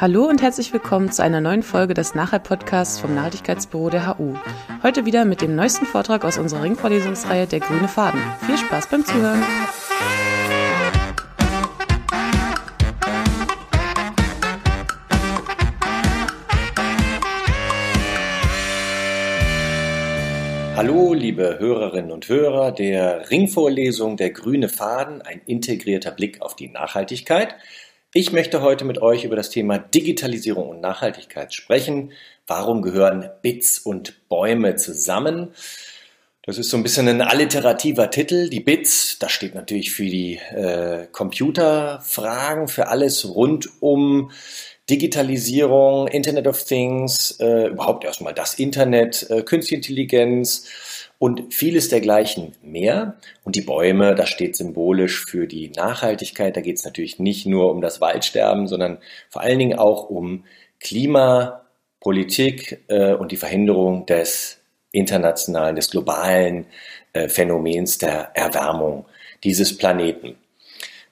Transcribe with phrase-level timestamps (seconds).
[0.00, 4.34] Hallo und herzlich willkommen zu einer neuen Folge des Nachhalt-Podcasts vom Nachhaltigkeitsbüro der HU.
[4.82, 8.18] Heute wieder mit dem neuesten Vortrag aus unserer Ringvorlesungsreihe Der grüne Faden.
[8.46, 9.44] Viel Spaß beim Zuhören!
[20.76, 26.68] Hallo, liebe Hörerinnen und Hörer der Ringvorlesung Der grüne Faden, ein integrierter Blick auf die
[26.68, 27.54] Nachhaltigkeit.
[28.12, 32.10] Ich möchte heute mit euch über das Thema Digitalisierung und Nachhaltigkeit sprechen.
[32.44, 35.54] Warum gehören Bits und Bäume zusammen?
[36.42, 38.50] Das ist so ein bisschen ein alliterativer Titel.
[38.50, 44.32] Die Bits, das steht natürlich für die äh, Computerfragen, für alles rund um
[44.90, 50.66] Digitalisierung, Internet of Things, äh, überhaupt erstmal das Internet, äh, Künstliche Intelligenz,
[51.20, 53.18] und vieles dergleichen mehr.
[53.44, 56.56] Und die Bäume, das steht symbolisch für die Nachhaltigkeit.
[56.56, 58.96] Da geht es natürlich nicht nur um das Waldsterben, sondern
[59.28, 60.44] vor allen Dingen auch um
[60.80, 66.64] Klimapolitik äh, und die Verhinderung des internationalen, des globalen
[67.12, 69.04] äh, Phänomens der Erwärmung
[69.44, 70.38] dieses Planeten.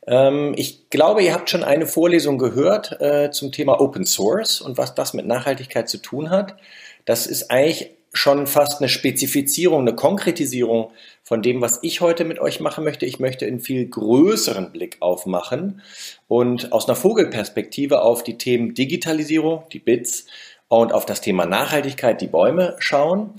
[0.07, 4.79] Ähm, ich glaube, ihr habt schon eine Vorlesung gehört äh, zum Thema Open Source und
[4.79, 6.57] was das mit Nachhaltigkeit zu tun hat.
[7.05, 10.91] Das ist eigentlich schon fast eine Spezifizierung, eine Konkretisierung
[11.23, 13.07] von dem, was ich heute mit euch machen möchte.
[13.07, 15.83] Ich möchte einen viel größeren Blick aufmachen
[16.27, 20.27] und aus einer Vogelperspektive auf die Themen Digitalisierung, die Bits
[20.69, 23.35] und auf das Thema Nachhaltigkeit, die Bäume schauen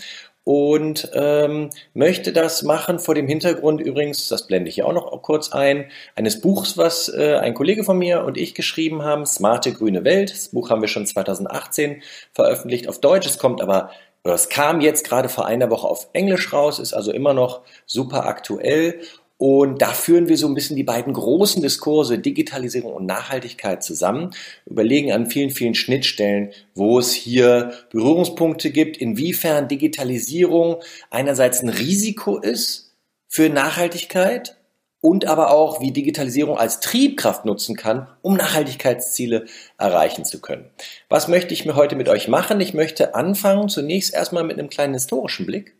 [0.50, 5.22] und ähm, möchte das machen vor dem Hintergrund übrigens, das blende ich hier auch noch
[5.22, 9.74] kurz ein, eines Buchs, was äh, ein Kollege von mir und ich geschrieben haben, Smarte
[9.74, 10.32] grüne Welt.
[10.32, 12.02] Das Buch haben wir schon 2018
[12.34, 13.28] veröffentlicht auf Deutsch.
[13.28, 13.92] Es kommt aber
[14.24, 18.26] es kam jetzt gerade vor einer Woche auf Englisch raus, ist also immer noch super
[18.26, 19.02] aktuell.
[19.38, 24.32] Und da führen wir so ein bisschen die beiden großen Diskurse Digitalisierung und Nachhaltigkeit zusammen,
[24.66, 32.38] überlegen an vielen, vielen Schnittstellen, wo es hier Berührungspunkte gibt, inwiefern Digitalisierung einerseits ein Risiko
[32.38, 32.94] ist
[33.30, 34.59] für Nachhaltigkeit
[35.02, 39.46] und aber auch, wie Digitalisierung als Triebkraft nutzen kann, um Nachhaltigkeitsziele
[39.78, 40.70] erreichen zu können.
[41.08, 42.60] Was möchte ich mir heute mit euch machen?
[42.60, 45.76] Ich möchte anfangen zunächst erstmal mit einem kleinen historischen Blick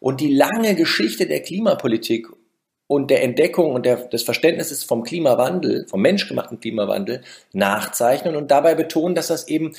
[0.00, 2.28] und die lange Geschichte der Klimapolitik
[2.86, 7.22] und der Entdeckung und der, des Verständnisses vom Klimawandel, vom menschgemachten Klimawandel
[7.52, 9.74] nachzeichnen und dabei betonen, dass das eben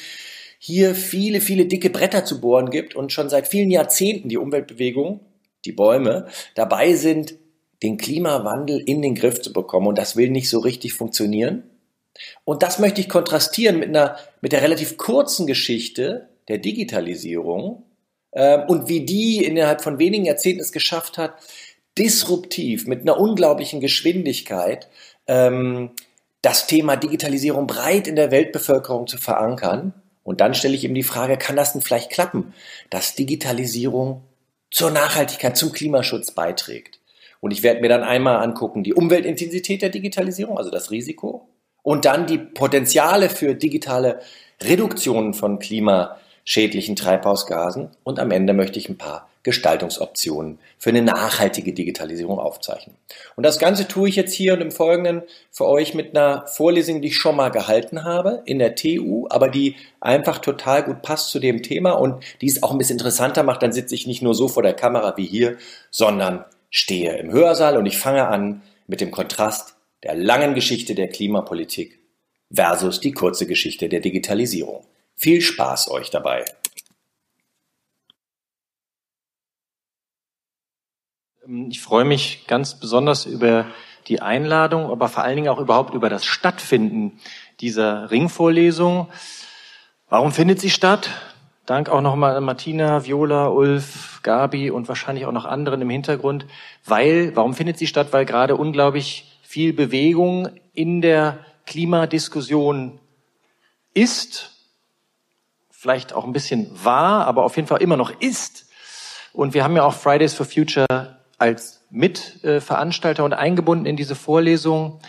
[0.59, 5.19] hier viele, viele dicke Bretter zu bohren gibt und schon seit vielen Jahrzehnten die Umweltbewegung,
[5.65, 7.35] die Bäume, dabei sind,
[7.83, 9.87] den Klimawandel in den Griff zu bekommen.
[9.87, 11.63] Und das will nicht so richtig funktionieren.
[12.45, 17.83] Und das möchte ich kontrastieren mit einer, mit der relativ kurzen Geschichte der Digitalisierung
[18.31, 21.33] äh, und wie die innerhalb von wenigen Jahrzehnten es geschafft hat,
[21.97, 24.89] disruptiv, mit einer unglaublichen Geschwindigkeit,
[25.27, 25.91] ähm,
[26.41, 29.93] das Thema Digitalisierung breit in der Weltbevölkerung zu verankern.
[30.23, 32.53] Und dann stelle ich eben die Frage, kann das denn vielleicht klappen,
[32.89, 34.23] dass Digitalisierung
[34.71, 36.99] zur Nachhaltigkeit, zum Klimaschutz beiträgt?
[37.43, 41.49] Und ich werde mir dann einmal angucken, die Umweltintensität der Digitalisierung, also das Risiko,
[41.81, 44.21] und dann die Potenziale für digitale
[44.63, 47.89] Reduktionen von klimaschädlichen Treibhausgasen.
[48.05, 52.95] Und am Ende möchte ich ein paar Gestaltungsoptionen für eine nachhaltige Digitalisierung aufzeichnen.
[53.35, 57.01] Und das Ganze tue ich jetzt hier und im Folgenden für euch mit einer Vorlesung,
[57.01, 61.31] die ich schon mal gehalten habe in der TU, aber die einfach total gut passt
[61.31, 63.61] zu dem Thema und die es auch ein bisschen interessanter macht.
[63.61, 65.57] Dann sitze ich nicht nur so vor der Kamera wie hier,
[65.91, 71.07] sondern stehe im Hörsaal und ich fange an mit dem Kontrast der langen Geschichte der
[71.07, 71.99] Klimapolitik
[72.51, 74.83] versus die kurze Geschichte der Digitalisierung.
[75.15, 76.43] Viel Spaß euch dabei.
[81.69, 83.67] Ich freue mich ganz besonders über
[84.07, 87.19] die Einladung, aber vor allen Dingen auch überhaupt über das Stattfinden
[87.59, 89.09] dieser Ringvorlesung.
[90.09, 91.09] Warum findet sie statt?
[91.65, 96.45] Dank auch nochmal an Martina, Viola, Ulf, Gabi und wahrscheinlich auch noch anderen im Hintergrund.
[96.85, 98.07] Weil, warum findet sie statt?
[98.11, 102.99] Weil gerade unglaublich viel Bewegung in der Klimadiskussion
[103.93, 104.51] ist,
[105.69, 108.69] vielleicht auch ein bisschen war, aber auf jeden Fall immer noch ist.
[109.31, 114.99] Und wir haben ja auch Fridays for Future als Mitveranstalter und eingebunden in diese Vorlesung.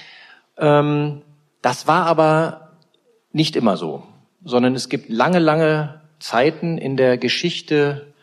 [0.56, 1.23] Ähm,
[1.62, 2.73] das war aber
[3.32, 4.05] nicht immer so,
[4.44, 8.15] sondern es gibt lange, lange Zeiten in der Geschichte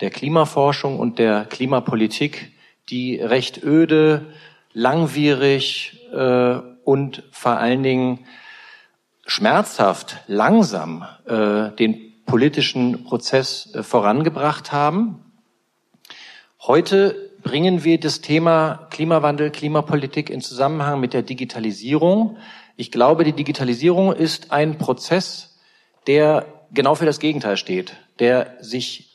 [0.00, 2.52] der Klimaforschung und der Klimapolitik,
[2.90, 4.26] die recht öde,
[4.72, 8.20] langwierig äh, und vor allen Dingen
[9.26, 15.18] schmerzhaft, langsam äh, den politischen Prozess äh, vorangebracht haben.
[16.60, 22.36] Heute bringen wir das Thema Klimawandel, Klimapolitik in Zusammenhang mit der Digitalisierung.
[22.76, 25.58] Ich glaube, die Digitalisierung ist ein Prozess,
[26.06, 29.10] der genau für das Gegenteil steht, der sich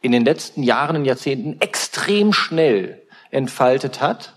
[0.00, 4.34] in den letzten Jahren und Jahrzehnten extrem schnell entfaltet hat.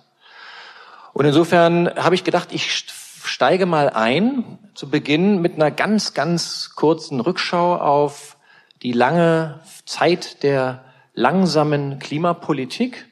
[1.14, 2.86] Und insofern habe ich gedacht, ich
[3.24, 8.38] steige mal ein zu Beginn mit einer ganz, ganz kurzen Rückschau auf
[8.84, 13.06] die lange Zeit der langsamen Klimapolitik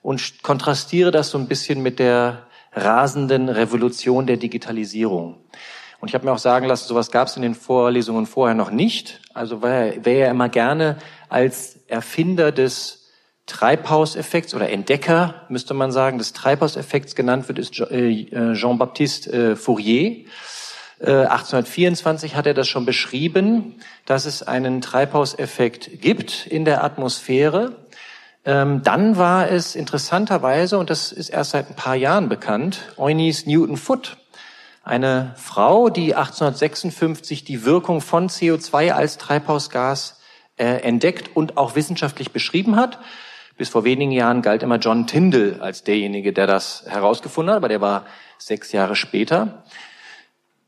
[0.00, 5.38] und kontrastiere das so ein bisschen mit der rasenden Revolution der Digitalisierung.
[6.02, 8.72] Und ich habe mir auch sagen lassen, sowas gab es in den Vorlesungen vorher noch
[8.72, 9.20] nicht.
[9.34, 10.96] Also wer, wer ja immer gerne
[11.28, 13.08] als Erfinder des
[13.46, 20.24] Treibhauseffekts oder Entdecker, müsste man sagen, des Treibhauseffekts genannt wird, ist äh, Jean-Baptiste äh, Fourier.
[20.98, 27.76] 1824 äh, hat er das schon beschrieben, dass es einen Treibhauseffekt gibt in der Atmosphäre.
[28.44, 33.46] Ähm, dann war es interessanterweise, und das ist erst seit ein paar Jahren bekannt, Eunice
[33.46, 34.16] Newton Foote,
[34.84, 40.20] eine Frau, die 1856 die Wirkung von CO2 als Treibhausgas
[40.56, 42.98] äh, entdeckt und auch wissenschaftlich beschrieben hat.
[43.56, 47.68] Bis vor wenigen Jahren galt immer John Tyndall als derjenige, der das herausgefunden hat, aber
[47.68, 48.06] der war
[48.38, 49.62] sechs Jahre später.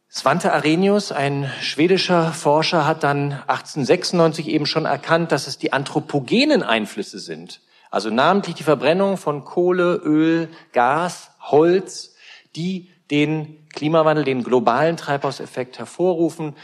[0.09, 6.63] Svante Arrhenius, ein schwedischer Forscher, hat dann 1896 eben schon erkannt, dass es die anthropogenen
[6.63, 7.63] Einflüsse sind.
[7.91, 12.15] Also namentlich die Verbrennung von Kohle, Öl, Gas, Holz,
[12.55, 16.55] die den Klimawandel, den globalen Treibhauseffekt hervorrufen.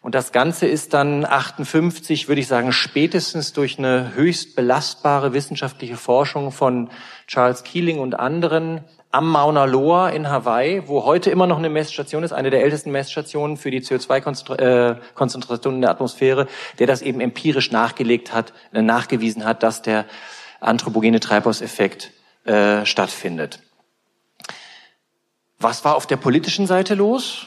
[0.00, 5.96] Und das Ganze ist dann 58, würde ich sagen, spätestens durch eine höchst belastbare wissenschaftliche
[5.96, 6.90] Forschung von
[7.26, 8.82] Charles Keeling und anderen
[9.14, 12.90] am Mauna Loa in Hawaii, wo heute immer noch eine Messstation ist, eine der ältesten
[12.90, 16.48] Messstationen für die CO2-Konzentration in der Atmosphäre,
[16.80, 20.04] der das eben empirisch nachgelegt hat, äh, nachgewiesen hat, dass der
[20.60, 22.10] anthropogene Treibhauseffekt
[22.44, 23.60] äh, stattfindet.
[25.64, 27.46] Was war auf der politischen Seite los?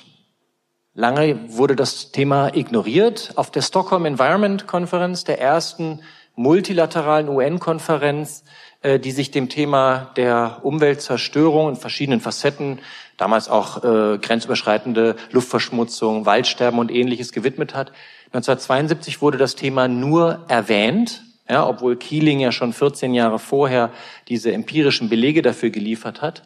[0.96, 3.34] Lange wurde das Thema ignoriert.
[3.36, 6.02] Auf der Stockholm Environment Konferenz, der ersten
[6.36, 8.44] multilateralen UN-Konferenz,
[8.82, 12.80] äh, die sich dem Thema der Umweltzerstörung in verschiedenen Facetten,
[13.18, 17.92] damals auch äh, grenzüberschreitende Luftverschmutzung, Waldsterben und ähnliches gewidmet hat.
[18.34, 23.92] 1972 wurde das Thema nur erwähnt, ja, obwohl Keeling ja schon 14 Jahre vorher
[24.28, 26.42] diese empirischen Belege dafür geliefert hat.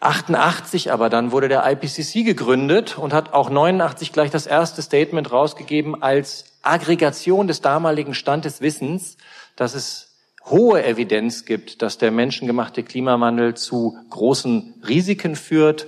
[0.00, 5.30] 88 aber dann wurde der IPCC gegründet und hat auch 89 gleich das erste Statement
[5.30, 9.16] rausgegeben als Aggregation des damaligen Stand des Wissens,
[9.56, 10.10] dass es
[10.46, 15.86] hohe Evidenz gibt, dass der menschengemachte Klimawandel zu großen Risiken führt.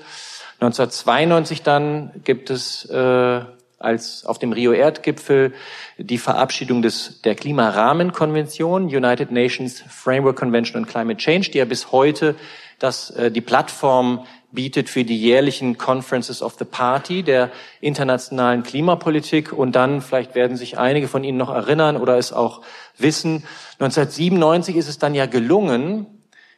[0.61, 3.41] 1992 dann gibt es äh,
[3.79, 5.53] als auf dem Rio Erdgipfel
[5.99, 11.91] die Verabschiedung des der Klimarahmenkonvention United Nations Framework Convention on Climate Change, die ja bis
[11.91, 12.37] heute
[12.83, 17.51] das äh, die Plattform bietet für die jährlichen Conferences of the Party der
[17.81, 19.53] internationalen Klimapolitik.
[19.53, 22.61] Und dann, vielleicht werden sich einige von Ihnen noch erinnern oder es auch
[22.99, 23.45] wissen,
[23.79, 26.07] 1997 ist es dann ja gelungen,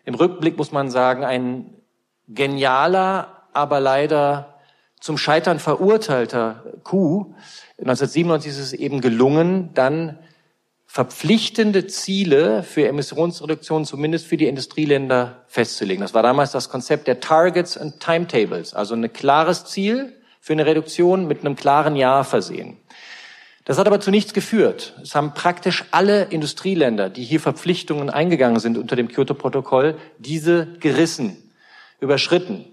[0.05, 1.71] im Rückblick muss man sagen, ein
[2.29, 4.59] genialer, aber leider
[5.01, 7.35] zum Scheitern verurteilter Coup.
[7.79, 10.19] 1997 ist es eben gelungen, dann
[10.95, 16.03] verpflichtende Ziele für Emissionsreduktion zumindest für die Industrieländer festzulegen.
[16.03, 20.67] Das war damals das Konzept der Targets and Timetables, also ein klares Ziel für eine
[20.67, 22.77] Reduktion mit einem klaren Jahr versehen.
[23.65, 24.95] Das hat aber zu nichts geführt.
[25.03, 31.51] Es haben praktisch alle Industrieländer, die hier Verpflichtungen eingegangen sind unter dem Kyoto-Protokoll, diese gerissen,
[31.99, 32.67] überschritten.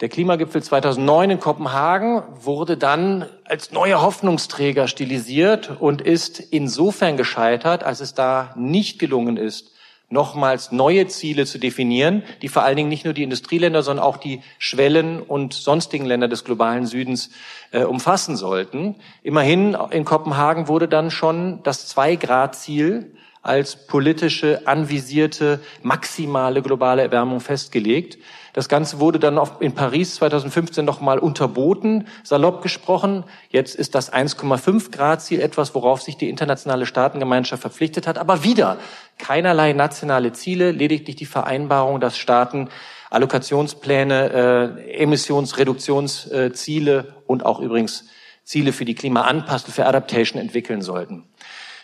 [0.00, 7.84] Der Klimagipfel 2009 in Kopenhagen wurde dann als neuer Hoffnungsträger stilisiert und ist insofern gescheitert,
[7.84, 9.72] als es da nicht gelungen ist,
[10.08, 14.16] nochmals neue Ziele zu definieren, die vor allen Dingen nicht nur die Industrieländer, sondern auch
[14.16, 17.28] die Schwellen- und sonstigen Länder des globalen Südens
[17.70, 18.96] äh, umfassen sollten.
[19.22, 28.18] Immerhin in Kopenhagen wurde dann schon das Zwei-Grad-Ziel als politische, anvisierte, maximale globale Erwärmung festgelegt.
[28.52, 33.24] Das Ganze wurde dann in Paris 2015 nochmal unterboten, salopp gesprochen.
[33.48, 38.18] Jetzt ist das 1,5 Grad Ziel etwas, worauf sich die internationale Staatengemeinschaft verpflichtet hat.
[38.18, 38.76] Aber wieder
[39.18, 42.68] keinerlei nationale Ziele, lediglich die Vereinbarung, dass Staaten
[43.10, 48.06] Allokationspläne, äh, Emissionsreduktionsziele und auch übrigens
[48.44, 51.29] Ziele für die Klimaanpassung, für Adaptation entwickeln sollten.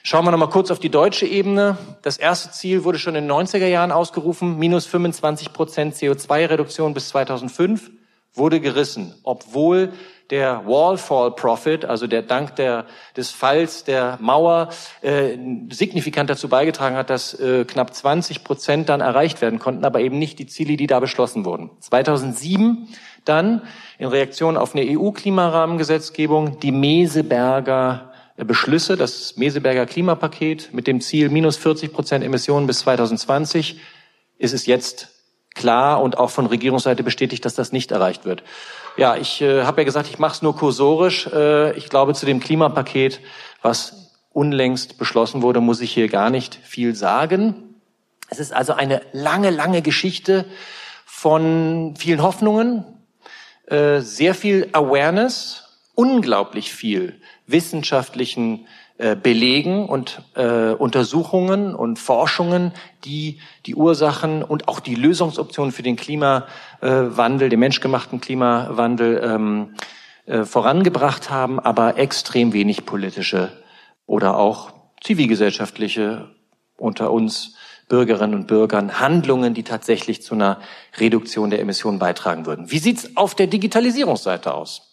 [0.09, 1.79] Schauen wir noch mal kurz auf die deutsche Ebene.
[2.03, 7.09] Das erste Ziel wurde schon in den 90er Jahren ausgerufen, minus 25 Prozent CO2-Reduktion bis
[7.09, 7.91] 2005,
[8.33, 9.93] wurde gerissen, obwohl
[10.31, 12.85] der Wallfall Profit, also der Dank der,
[13.17, 14.69] des Falls der Mauer,
[15.03, 15.37] äh,
[15.71, 20.21] signifikant dazu beigetragen hat, dass äh, knapp 20 Prozent dann erreicht werden konnten, aber eben
[20.21, 21.71] nicht die Ziele, die da beschlossen wurden.
[21.81, 22.87] 2007
[23.25, 23.63] Dann
[23.99, 31.57] in Reaktion auf eine EU-Klimarahmengesetzgebung die Meseberger Beschlüsse, das Meseberger Klimapaket mit dem Ziel minus
[31.57, 33.81] 40 Prozent Emissionen bis 2020,
[34.39, 35.09] ist es jetzt
[35.55, 38.43] klar und auch von Regierungsseite bestätigt, dass das nicht erreicht wird.
[38.97, 41.27] Ja, ich äh, habe ja gesagt, ich mache es nur kursorisch.
[41.29, 43.21] Äh, ich glaube, zu dem Klimapaket,
[43.63, 47.75] was unlängst beschlossen wurde, muss ich hier gar nicht viel sagen.
[48.29, 50.45] Es ist also eine lange, lange Geschichte
[51.07, 52.85] von vielen Hoffnungen,
[53.67, 58.67] äh, sehr viel Awareness, unglaublich viel wissenschaftlichen
[58.99, 62.73] äh, Belegen und äh, Untersuchungen und Forschungen,
[63.05, 69.75] die die Ursachen und auch die Lösungsoptionen für den Klimawandel, den menschgemachten Klimawandel ähm,
[70.27, 73.53] äh, vorangebracht haben, aber extrem wenig politische
[74.07, 74.73] oder auch
[75.03, 76.31] zivilgesellschaftliche
[76.79, 77.55] unter uns
[77.89, 80.59] Bürgerinnen und Bürgern Handlungen, die tatsächlich zu einer
[80.99, 82.71] Reduktion der Emissionen beitragen würden.
[82.71, 84.86] Wie sieht's auf der Digitalisierungsseite aus?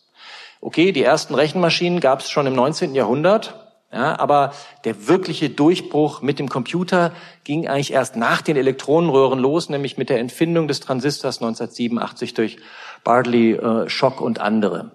[0.65, 2.95] Okay, die ersten Rechenmaschinen gab es schon im 19.
[2.95, 3.53] Jahrhundert.
[3.91, 4.53] Ja, aber
[4.85, 7.11] der wirkliche Durchbruch mit dem Computer
[7.43, 12.57] ging eigentlich erst nach den Elektronenröhren los, nämlich mit der Entfindung des Transistors 1987 durch
[13.03, 14.91] Bartley, äh, Schock und andere.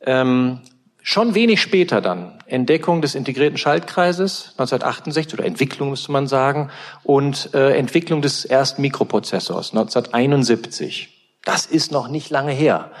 [0.00, 0.60] Ähm,
[1.02, 6.70] schon wenig später dann Entdeckung des integrierten Schaltkreises 1968 oder Entwicklung müsste man sagen
[7.02, 11.08] und äh, Entwicklung des ersten Mikroprozessors 1971.
[11.44, 12.92] Das ist noch nicht lange her.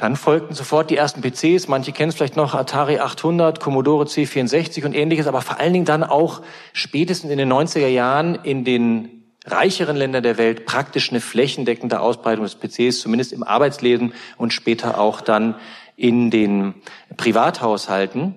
[0.00, 4.86] Dann folgten sofort die ersten PCs, manche kennen es vielleicht noch, Atari 800, Commodore C64
[4.86, 6.40] und ähnliches, aber vor allen Dingen dann auch
[6.72, 12.46] spätestens in den 90er Jahren in den reicheren Ländern der Welt praktisch eine flächendeckende Ausbreitung
[12.46, 15.54] des PCs, zumindest im Arbeitsleben und später auch dann
[15.96, 16.76] in den
[17.18, 18.36] Privathaushalten.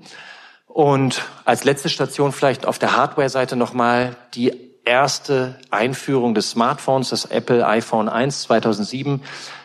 [0.67, 4.51] Und als letzte Station vielleicht auf der Hardware-Seite nochmal die
[4.83, 9.21] erste Einführung des Smartphones, das Apple iPhone 1 2007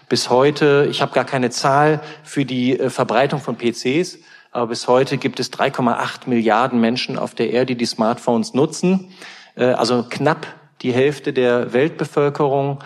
[0.08, 4.18] bis heute, ich habe gar keine Zahl für die äh, Verbreitung von PCs,
[4.50, 9.12] aber bis heute gibt es 3,8 Milliarden Menschen auf der Erde, die Smartphones nutzen.
[9.56, 10.46] Äh, also knapp
[10.82, 12.78] die Hälfte der Weltbevölkerung,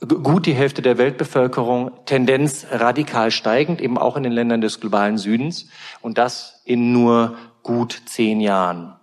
[0.00, 5.18] gut die Hälfte der Weltbevölkerung, Tendenz radikal steigend, eben auch in den Ländern des globalen
[5.18, 5.68] Südens.
[6.00, 8.94] Und das in nur gut zehn Jahren.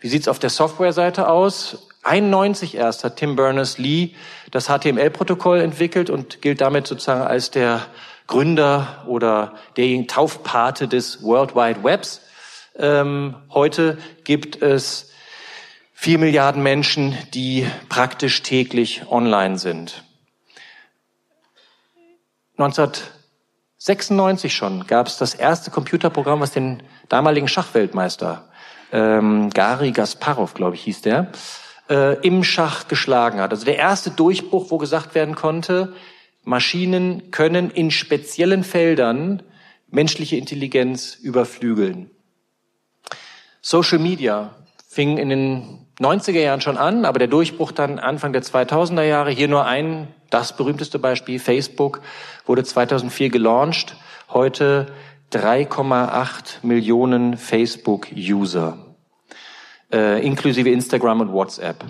[0.00, 1.87] Wie sieht's auf der Softwareseite aus?
[2.02, 4.14] 91 erst hat Tim Berners-Lee
[4.50, 7.86] das HTML-Protokoll entwickelt und gilt damit sozusagen als der
[8.26, 12.20] Gründer oder der Taufpate des World Wide Webs.
[12.76, 15.10] Ähm, heute gibt es
[15.92, 20.04] vier Milliarden Menschen, die praktisch täglich online sind.
[22.58, 28.48] 1996 schon gab es das erste Computerprogramm, was den damaligen Schachweltmeister
[28.92, 31.30] ähm, Gary Gasparov, glaube ich, hieß der,
[31.88, 33.50] äh, im Schach geschlagen hat.
[33.50, 35.94] Also der erste Durchbruch, wo gesagt werden konnte,
[36.44, 39.42] Maschinen können in speziellen Feldern
[39.90, 42.10] menschliche Intelligenz überflügeln.
[43.60, 44.54] Social Media
[44.86, 49.30] fing in den 90er Jahren schon an, aber der Durchbruch dann Anfang der 2000er Jahre,
[49.30, 52.00] hier nur ein, das berühmteste Beispiel, Facebook,
[52.46, 53.96] wurde 2004 gelauncht,
[54.30, 54.86] heute
[55.32, 58.87] 3,8 Millionen Facebook-User
[59.92, 61.84] äh, inklusive Instagram und WhatsApp.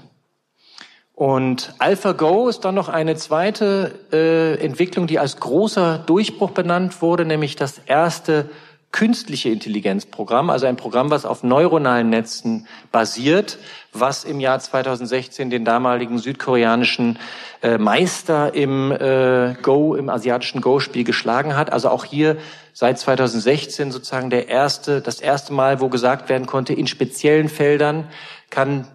[1.14, 7.24] Und AlphaGo ist dann noch eine zweite äh, Entwicklung, die als großer Durchbruch benannt wurde,
[7.24, 8.48] nämlich das erste
[8.92, 13.58] künstliche Intelligenzprogramm, also ein Programm, was auf neuronalen Netzen basiert,
[13.92, 17.18] was im Jahr 2016 den damaligen südkoreanischen
[17.62, 21.72] äh, Meister im äh, Go, im asiatischen Go-Spiel geschlagen hat.
[21.72, 22.36] Also auch hier
[22.78, 28.08] seit 2016 sozusagen der erste, das erste Mal, wo gesagt werden konnte, in speziellen Feldern
[28.50, 28.86] kann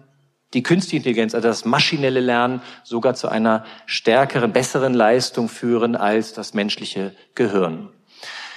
[0.54, 6.32] die künstliche Intelligenz, also das maschinelle Lernen, sogar zu einer stärkeren, besseren Leistung führen als
[6.32, 7.90] das menschliche Gehirn.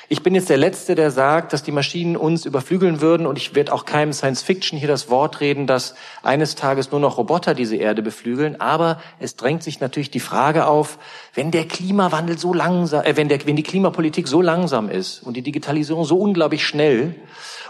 [0.09, 3.55] Ich bin jetzt der Letzte, der sagt, dass die Maschinen uns überflügeln würden und ich
[3.55, 7.53] werde auch keinem Science Fiction hier das Wort reden, dass eines Tages nur noch Roboter
[7.53, 8.61] diese Erde beflügeln.
[8.61, 10.97] Aber es drängt sich natürlich die Frage auf,
[11.33, 15.35] wenn der Klimawandel so langsam, äh, wenn, der, wenn die Klimapolitik so langsam ist und
[15.35, 17.13] die Digitalisierung so unglaublich schnell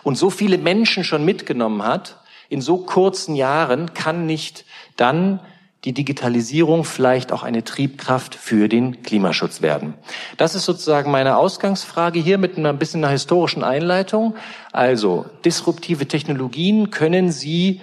[0.03, 2.17] und so viele Menschen schon mitgenommen hat,
[2.49, 4.63] in so kurzen Jahren kann nicht
[4.95, 5.39] dann
[5.83, 9.93] die Digitalisierung vielleicht auch eine Triebkraft für den Klimaschutz werden.
[10.37, 14.35] Das ist sozusagen meine Ausgangsfrage hier mit einer bisschen einer historischen Einleitung.
[14.71, 17.81] Also, disruptive Technologien können Sie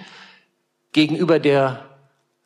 [0.91, 1.85] gegenüber der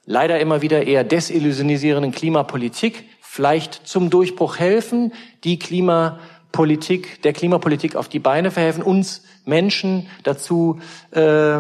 [0.06, 5.14] leider immer wieder eher desillusionisierenden Klimapolitik vielleicht zum Durchbruch helfen,
[5.44, 10.80] die Klimapolitik, der Klimapolitik auf die Beine verhelfen, uns Menschen dazu
[11.12, 11.60] äh,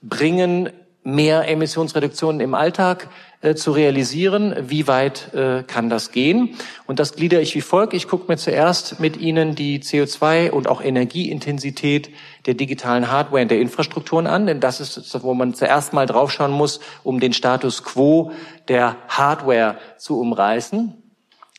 [0.00, 0.70] bringen,
[1.02, 3.08] mehr Emissionsreduktionen im Alltag
[3.42, 4.54] äh, zu realisieren.
[4.68, 6.56] Wie weit äh, kann das gehen?
[6.86, 7.94] Und das gliedere ich wie folgt.
[7.94, 12.10] Ich gucke mir zuerst mit Ihnen die CO2 und auch Energieintensität
[12.44, 16.52] der digitalen Hardware und der Infrastrukturen an, denn das ist, wo man zuerst mal draufschauen
[16.52, 18.32] muss, um den Status quo
[18.68, 20.94] der Hardware zu umreißen.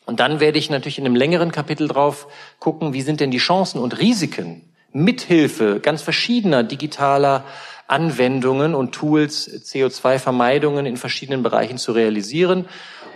[0.06, 2.28] Und dann werde ich natürlich in einem längeren Kapitel drauf
[2.60, 7.46] gucken, wie sind denn die Chancen und Risiken mithilfe ganz verschiedener digitaler
[7.92, 12.66] Anwendungen und Tools, CO2-Vermeidungen in verschiedenen Bereichen zu realisieren.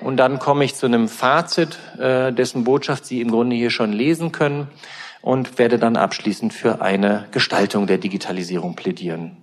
[0.01, 3.93] Und dann komme ich zu einem Fazit, äh, dessen Botschaft Sie im Grunde hier schon
[3.93, 4.67] lesen können
[5.21, 9.37] und werde dann abschließend für eine Gestaltung der Digitalisierung plädieren.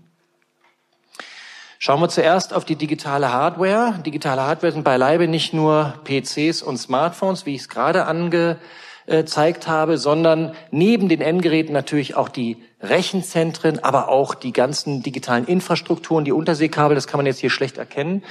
[1.78, 3.98] Schauen wir zuerst auf die digitale Hardware.
[4.06, 9.98] Digitale Hardware sind beileibe nicht nur PCs und Smartphones, wie ich es gerade angezeigt habe,
[9.98, 16.32] sondern neben den Endgeräten natürlich auch die Rechenzentren, aber auch die ganzen digitalen Infrastrukturen, die
[16.32, 18.22] Unterseekabel, das kann man jetzt hier schlecht erkennen,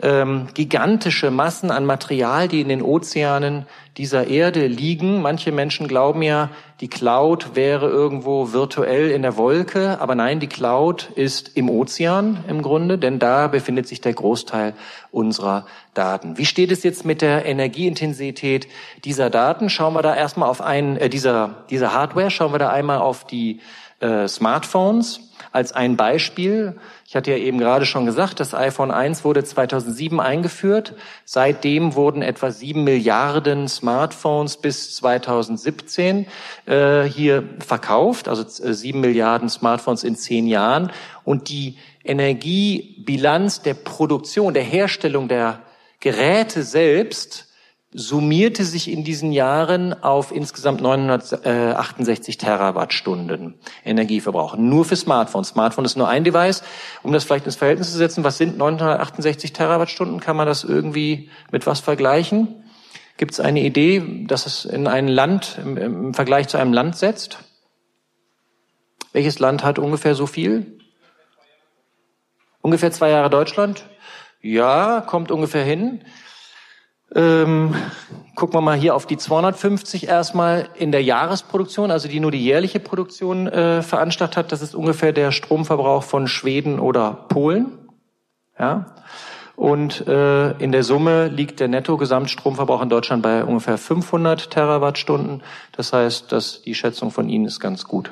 [0.00, 3.66] ähm, gigantische Massen an Material, die in den Ozeanen
[3.98, 5.20] dieser Erde liegen.
[5.20, 10.48] Manche Menschen glauben ja, die Cloud wäre irgendwo virtuell in der Wolke, aber nein, die
[10.48, 14.74] Cloud ist im Ozean im Grunde, denn da befindet sich der Großteil
[15.10, 16.38] unserer Daten.
[16.38, 18.66] Wie steht es jetzt mit der Energieintensität
[19.04, 19.68] dieser Daten?
[19.68, 23.24] Schauen wir da erstmal auf einen, äh, dieser, dieser Hardware, schauen wir da einmal auf
[23.24, 23.60] die
[24.02, 25.20] äh, Smartphones
[25.52, 26.76] als ein Beispiel.
[27.06, 30.94] Ich hatte ja eben gerade schon gesagt, das iPhone 1 wurde 2007 eingeführt.
[31.24, 36.26] Seitdem wurden etwa sieben Milliarden Smartphones bis 2017
[36.66, 40.90] äh, hier verkauft, also äh, sieben Milliarden Smartphones in zehn Jahren.
[41.24, 45.60] Und die Energiebilanz der Produktion, der Herstellung der
[46.00, 47.51] Geräte selbst
[47.94, 54.56] summierte sich in diesen Jahren auf insgesamt 968 Terawattstunden Energieverbrauch.
[54.56, 55.48] Nur für Smartphones.
[55.48, 56.62] Smartphone ist nur ein Device.
[57.02, 60.20] Um das vielleicht ins Verhältnis zu setzen, was sind 968 Terawattstunden?
[60.20, 62.64] Kann man das irgendwie mit was vergleichen?
[63.18, 66.96] Gibt es eine Idee, dass es in ein Land, im, im Vergleich zu einem Land
[66.96, 67.38] setzt?
[69.12, 70.78] Welches Land hat ungefähr so viel?
[72.62, 73.84] Ungefähr zwei Jahre Deutschland?
[74.40, 76.02] Ja, kommt ungefähr hin.
[77.14, 77.74] Ähm,
[78.34, 82.42] gucken wir mal hier auf die 250 erstmal in der Jahresproduktion, also die nur die
[82.42, 84.52] jährliche Produktion äh, veranschlagt hat.
[84.52, 87.78] Das ist ungefähr der Stromverbrauch von Schweden oder Polen.
[88.58, 88.86] Ja.
[89.54, 95.42] Und äh, in der Summe liegt der Netto-Gesamtstromverbrauch in Deutschland bei ungefähr 500 Terawattstunden.
[95.72, 98.10] Das heißt, dass die Schätzung von Ihnen ist ganz gut.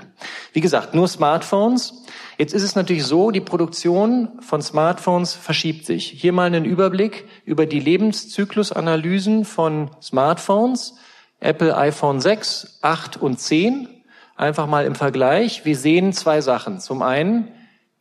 [0.53, 2.05] Wie gesagt, nur Smartphones.
[2.41, 6.07] Jetzt ist es natürlich so, die Produktion von Smartphones verschiebt sich.
[6.07, 10.95] Hier mal einen Überblick über die Lebenszyklusanalysen von Smartphones.
[11.41, 13.89] Apple iPhone 6, 8 und 10.
[14.37, 15.67] Einfach mal im Vergleich.
[15.67, 16.81] Wir sehen zwei Sachen.
[16.81, 17.49] Zum einen,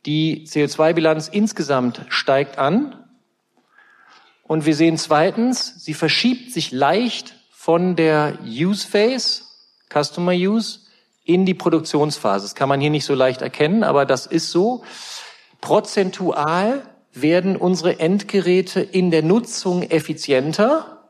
[0.06, 2.94] die CO2-Bilanz insgesamt steigt an.
[4.44, 9.42] Und wir sehen zweitens, sie verschiebt sich leicht von der Use Phase,
[9.92, 10.80] Customer Use,
[11.32, 12.44] in die Produktionsphase.
[12.44, 14.82] Das kann man hier nicht so leicht erkennen, aber das ist so.
[15.60, 21.08] Prozentual werden unsere Endgeräte in der Nutzung effizienter,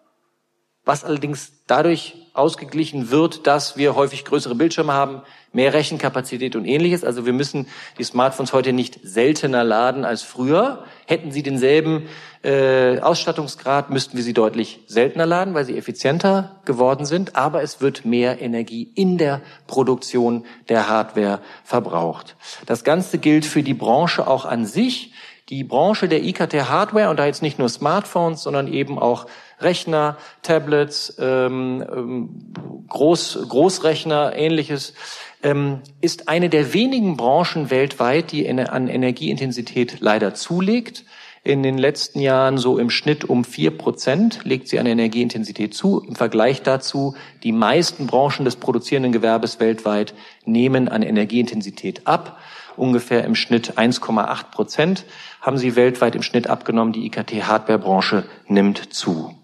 [0.84, 7.04] was allerdings dadurch ausgeglichen wird, dass wir häufig größere Bildschirme haben, mehr Rechenkapazität und ähnliches.
[7.04, 7.66] Also wir müssen
[7.98, 10.84] die Smartphones heute nicht seltener laden als früher.
[11.06, 12.08] Hätten sie denselben
[12.42, 17.36] äh, Ausstattungsgrad, müssten wir sie deutlich seltener laden, weil sie effizienter geworden sind.
[17.36, 22.36] Aber es wird mehr Energie in der Produktion der Hardware verbraucht.
[22.66, 25.12] Das Ganze gilt für die Branche auch an sich.
[25.48, 29.26] Die Branche der IKT-Hardware, und da jetzt nicht nur Smartphones, sondern eben auch
[29.60, 32.52] Rechner, Tablets, ähm, ähm,
[32.88, 34.94] Groß, Großrechner, ähnliches,
[35.42, 41.04] ähm, ist eine der wenigen Branchen weltweit, die an Energieintensität leider zulegt.
[41.42, 46.00] In den letzten Jahren so im Schnitt um vier Prozent legt sie an Energieintensität zu.
[46.06, 50.12] Im Vergleich dazu, die meisten Branchen des produzierenden Gewerbes weltweit
[50.44, 52.38] nehmen an Energieintensität ab.
[52.76, 55.04] Ungefähr im Schnitt 1,8 Prozent
[55.40, 56.92] haben sie weltweit im Schnitt abgenommen.
[56.92, 59.34] Die IKT-Hardware-Branche nimmt zu.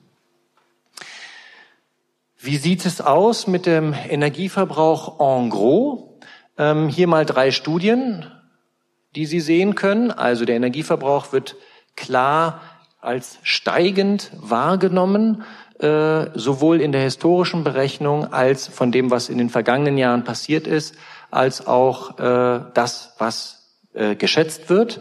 [2.47, 6.05] Wie sieht es aus mit dem Energieverbrauch en gros?
[6.57, 8.25] Ähm, hier mal drei Studien,
[9.17, 10.13] die Sie sehen können.
[10.13, 11.57] Also der Energieverbrauch wird
[11.97, 12.61] klar
[13.01, 15.43] als steigend wahrgenommen,
[15.81, 20.69] äh, sowohl in der historischen Berechnung als von dem, was in den vergangenen Jahren passiert
[20.69, 20.95] ist,
[21.33, 25.01] als auch äh, das, was äh, geschätzt wird.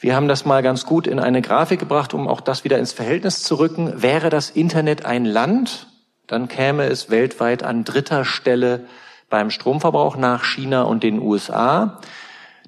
[0.00, 2.92] Wir haben das mal ganz gut in eine Grafik gebracht, um auch das wieder ins
[2.92, 4.02] Verhältnis zu rücken.
[4.02, 5.87] Wäre das Internet ein Land,
[6.28, 8.86] dann käme es weltweit an dritter Stelle
[9.28, 12.00] beim Stromverbrauch nach China und den USA.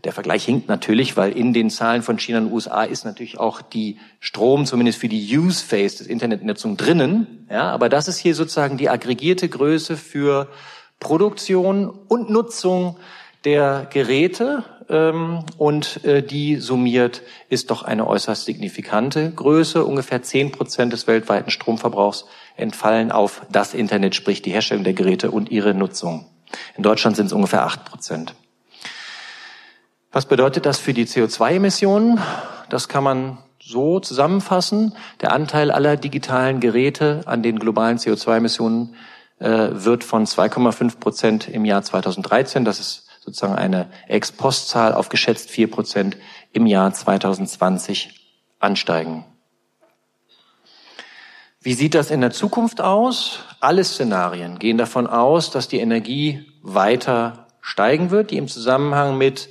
[0.05, 3.61] Der Vergleich hinkt natürlich, weil in den Zahlen von China und USA ist natürlich auch
[3.61, 7.47] die Strom, zumindest für die Use Phase des Internetnutzung drinnen.
[7.51, 10.49] Ja, aber das ist hier sozusagen die aggregierte Größe für
[11.01, 12.97] Produktion und Nutzung
[13.45, 19.85] der Geräte ähm, und äh, die summiert ist doch eine äußerst signifikante Größe.
[19.85, 22.27] Ungefähr zehn Prozent des weltweiten Stromverbrauchs
[22.61, 26.27] entfallen auf das Internet, sprich die Herstellung der Geräte und ihre Nutzung.
[26.77, 28.35] In Deutschland sind es ungefähr acht Prozent.
[30.13, 32.21] Was bedeutet das für die CO2-Emissionen?
[32.69, 34.95] Das kann man so zusammenfassen.
[35.21, 38.97] Der Anteil aller digitalen Geräte an den globalen CO2-Emissionen
[39.39, 45.51] äh, wird von 2,5 Prozent im Jahr 2013, das ist sozusagen eine Ex-Post-Zahl auf geschätzt
[45.51, 46.17] vier Prozent
[46.53, 49.25] im Jahr 2020 ansteigen.
[51.63, 53.41] Wie sieht das in der Zukunft aus?
[53.61, 59.51] Alle Szenarien gehen davon aus, dass die Energie weiter steigen wird, die im Zusammenhang mit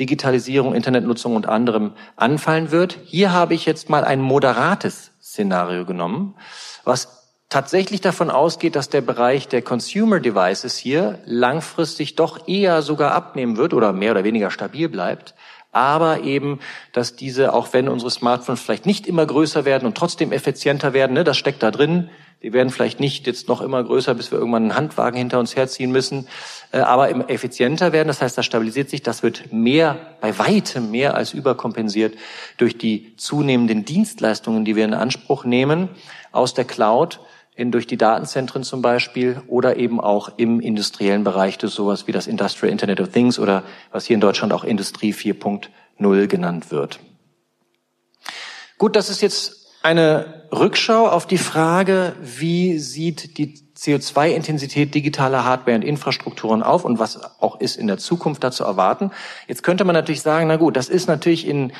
[0.00, 2.98] Digitalisierung, Internetnutzung und anderem anfallen wird.
[3.04, 6.34] Hier habe ich jetzt mal ein moderates Szenario genommen,
[6.82, 13.12] was tatsächlich davon ausgeht, dass der Bereich der Consumer Devices hier langfristig doch eher sogar
[13.12, 15.36] abnehmen wird oder mehr oder weniger stabil bleibt.
[15.74, 16.60] Aber eben,
[16.92, 21.12] dass diese, auch wenn unsere Smartphones vielleicht nicht immer größer werden und trotzdem effizienter werden,
[21.12, 22.10] ne, das steckt da drin,
[22.44, 25.56] die werden vielleicht nicht jetzt noch immer größer, bis wir irgendwann einen Handwagen hinter uns
[25.56, 26.28] herziehen müssen,
[26.72, 28.08] äh, aber immer effizienter werden.
[28.08, 29.02] Das heißt, das stabilisiert sich.
[29.02, 32.14] Das wird mehr, bei weitem mehr als überkompensiert
[32.58, 35.88] durch die zunehmenden Dienstleistungen, die wir in Anspruch nehmen
[36.32, 37.18] aus der Cloud,
[37.54, 42.12] in, durch die Datenzentren zum Beispiel oder eben auch im industriellen Bereich durch sowas wie
[42.12, 43.62] das Industrial Internet of Things oder
[43.92, 46.98] was hier in Deutschland auch Industrie 4.0 genannt wird.
[48.78, 55.76] Gut, das ist jetzt eine Rückschau auf die Frage, wie sieht die CO2-Intensität digitaler Hardware
[55.76, 59.10] und Infrastrukturen auf und was auch ist in der Zukunft dazu erwarten.
[59.46, 61.72] Jetzt könnte man natürlich sagen, na gut, das ist natürlich in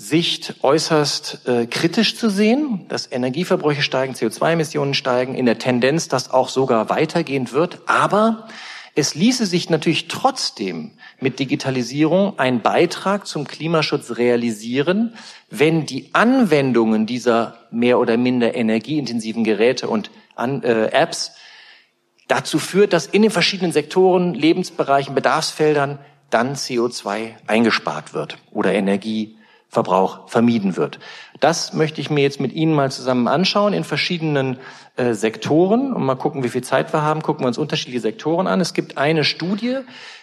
[0.00, 6.30] Klimasicht äußerst äh, kritisch zu sehen, dass Energieverbräuche steigen, CO2-Emissionen steigen, in der Tendenz, dass
[6.30, 7.80] auch sogar weitergehend wird.
[7.84, 8.48] Aber
[8.94, 15.14] es ließe sich natürlich trotzdem mit Digitalisierung einen Beitrag zum Klimaschutz realisieren,
[15.50, 21.32] wenn die Anwendungen dieser mehr oder minder energieintensiven Geräte und an, äh, Apps
[22.26, 25.98] dazu führt, dass in den verschiedenen Sektoren, Lebensbereichen, Bedarfsfeldern
[26.30, 28.72] dann CO2 eingespart wird oder
[29.70, 30.98] Energieverbrauch vermieden wird.
[31.38, 34.58] Das möchte ich mir jetzt mit Ihnen mal zusammen anschauen in verschiedenen
[34.96, 37.22] äh, Sektoren und mal gucken, wie viel Zeit wir haben.
[37.22, 38.60] Gucken wir uns unterschiedliche Sektoren an.
[38.60, 39.78] Es gibt eine Studie,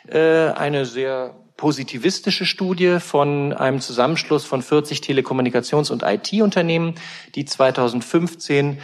[0.07, 6.95] äh, eine sehr positivistische Studie von einem Zusammenschluss von 40 Telekommunikations- und IT-Unternehmen,
[7.33, 8.79] die 2015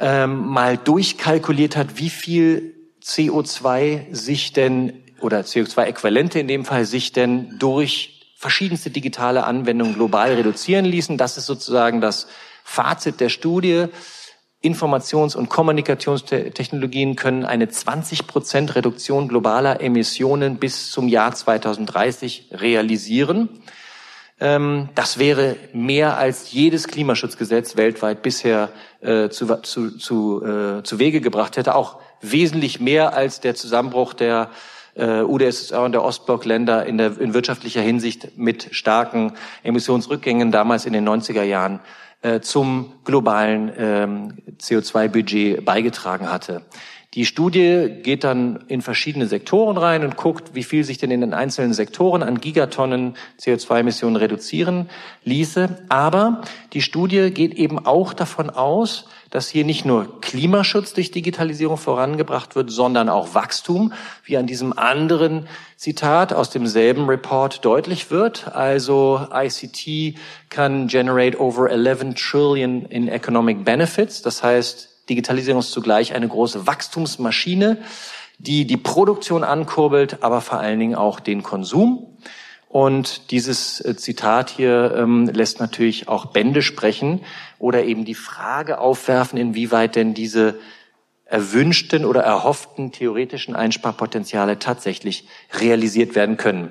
[0.00, 7.12] ähm, mal durchkalkuliert hat, wie viel CO2 sich denn oder CO2-Äquivalente in dem Fall sich
[7.12, 11.18] denn durch verschiedenste digitale Anwendungen global reduzieren ließen.
[11.18, 12.26] Das ist sozusagen das
[12.64, 13.88] Fazit der Studie.
[14.64, 23.60] Informations- und Kommunikationstechnologien können eine 20 Prozent Reduktion globaler Emissionen bis zum Jahr 2030 realisieren.
[24.40, 28.70] Ähm, das wäre mehr als jedes Klimaschutzgesetz weltweit bisher
[29.02, 31.74] äh, zu, zu, zu, äh, zu Wege gebracht hätte.
[31.74, 34.48] Auch wesentlich mehr als der Zusammenbruch der
[34.94, 40.92] äh, UdSSR und der Ostblockländer in, der, in wirtschaftlicher Hinsicht mit starken Emissionsrückgängen damals in
[40.92, 41.80] den 90er Jahren
[42.22, 46.62] äh, zum globalen ähm, CO2-Budget beigetragen hatte.
[47.14, 51.22] Die Studie geht dann in verschiedene Sektoren rein und guckt, wie viel sich denn in
[51.22, 54.88] den einzelnen Sektoren an Gigatonnen CO2-Emissionen reduzieren
[55.24, 55.86] ließe.
[55.88, 56.42] Aber
[56.72, 62.54] die Studie geht eben auch davon aus, dass hier nicht nur Klimaschutz durch Digitalisierung vorangebracht
[62.54, 63.92] wird, sondern auch Wachstum,
[64.24, 68.54] wie an diesem anderen Zitat aus demselben Report deutlich wird.
[68.54, 70.16] Also ICT
[70.48, 74.22] kann generate over 11 trillion in economic benefits.
[74.22, 77.78] Das heißt, Digitalisierung ist zugleich eine große Wachstumsmaschine,
[78.38, 82.16] die die Produktion ankurbelt, aber vor allen Dingen auch den Konsum.
[82.68, 87.22] Und dieses äh, Zitat hier ähm, lässt natürlich auch Bände sprechen
[87.58, 90.60] oder eben die Frage aufwerfen, inwieweit denn diese
[91.24, 96.70] erwünschten oder erhofften theoretischen Einsparpotenziale tatsächlich realisiert werden können.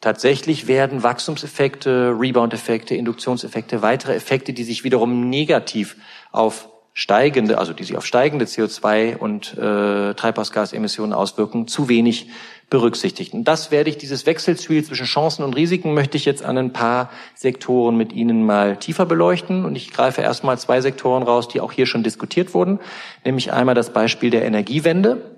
[0.00, 5.96] Tatsächlich werden Wachstumseffekte, Rebound-Effekte, Induktionseffekte, weitere Effekte, die sich wiederum negativ
[6.30, 12.30] auf steigende, also die sich auf steigende CO2 und äh, Treibhausgasemissionen auswirken, zu wenig
[12.70, 13.34] berücksichtigt.
[13.34, 16.72] Und das werde ich, dieses Wechselspiel zwischen Chancen und Risiken möchte ich jetzt an ein
[16.72, 19.64] paar Sektoren mit Ihnen mal tiefer beleuchten.
[19.64, 22.78] Und ich greife erstmal zwei Sektoren raus, die auch hier schon diskutiert wurden,
[23.24, 25.32] nämlich einmal das Beispiel der Energiewende.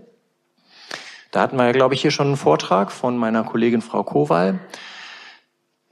[1.31, 4.61] Da hatten wir ja, glaube ich, hier schon einen Vortrag von meiner Kollegin Frau Kowal.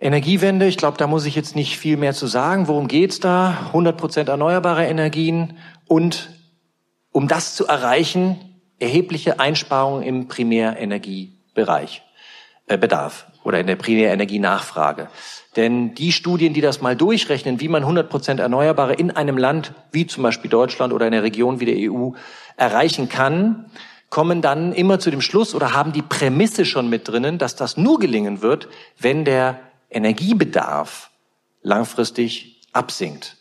[0.05, 2.69] Energiewende, ich glaube, da muss ich jetzt nicht viel mehr zu sagen.
[2.69, 3.57] Worum geht's da?
[3.69, 5.57] 100 Prozent erneuerbare Energien
[5.89, 6.29] und
[7.11, 8.39] um das zu erreichen,
[8.79, 12.03] erhebliche Einsparungen im Primärenergiebereich,
[12.67, 15.09] äh, Bedarf oder in der Primärenergienachfrage.
[15.57, 19.73] Denn die Studien, die das mal durchrechnen, wie man 100 Prozent Erneuerbare in einem Land
[19.91, 22.11] wie zum Beispiel Deutschland oder in einer Region wie der EU
[22.59, 23.71] erreichen kann,
[24.11, 27.79] kommen dann immer zu dem Schluss oder haben die Prämisse schon mit drinnen, dass das
[27.79, 29.59] nur gelingen wird, wenn der
[29.95, 31.11] Energiebedarf
[31.63, 33.37] langfristig absinkt.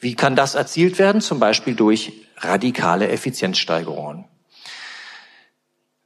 [0.00, 1.20] Wie kann das erzielt werden?
[1.20, 4.24] Zum Beispiel durch radikale Effizienzsteigerungen.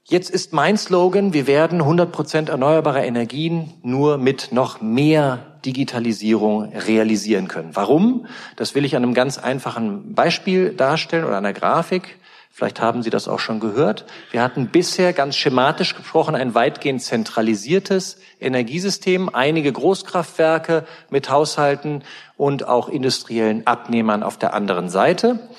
[0.09, 6.73] Jetzt ist mein Slogan, wir werden 100 Prozent erneuerbare Energien nur mit noch mehr Digitalisierung
[6.73, 7.75] realisieren können.
[7.75, 8.27] Warum?
[8.55, 12.19] Das will ich an einem ganz einfachen Beispiel darstellen oder einer Grafik.
[12.57, 14.07] Vielleicht haben Sie das auch schon gehört.
[14.31, 22.03] Wir hatten bisher ganz schematisch gesprochen ein weitgehend zentralisiertes Energiesystem, einige Großkraftwerke mit Haushalten
[22.39, 25.51] und auch industriellen Abnehmern auf der anderen Seite.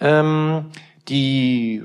[0.00, 0.72] Ähm,
[1.06, 1.84] die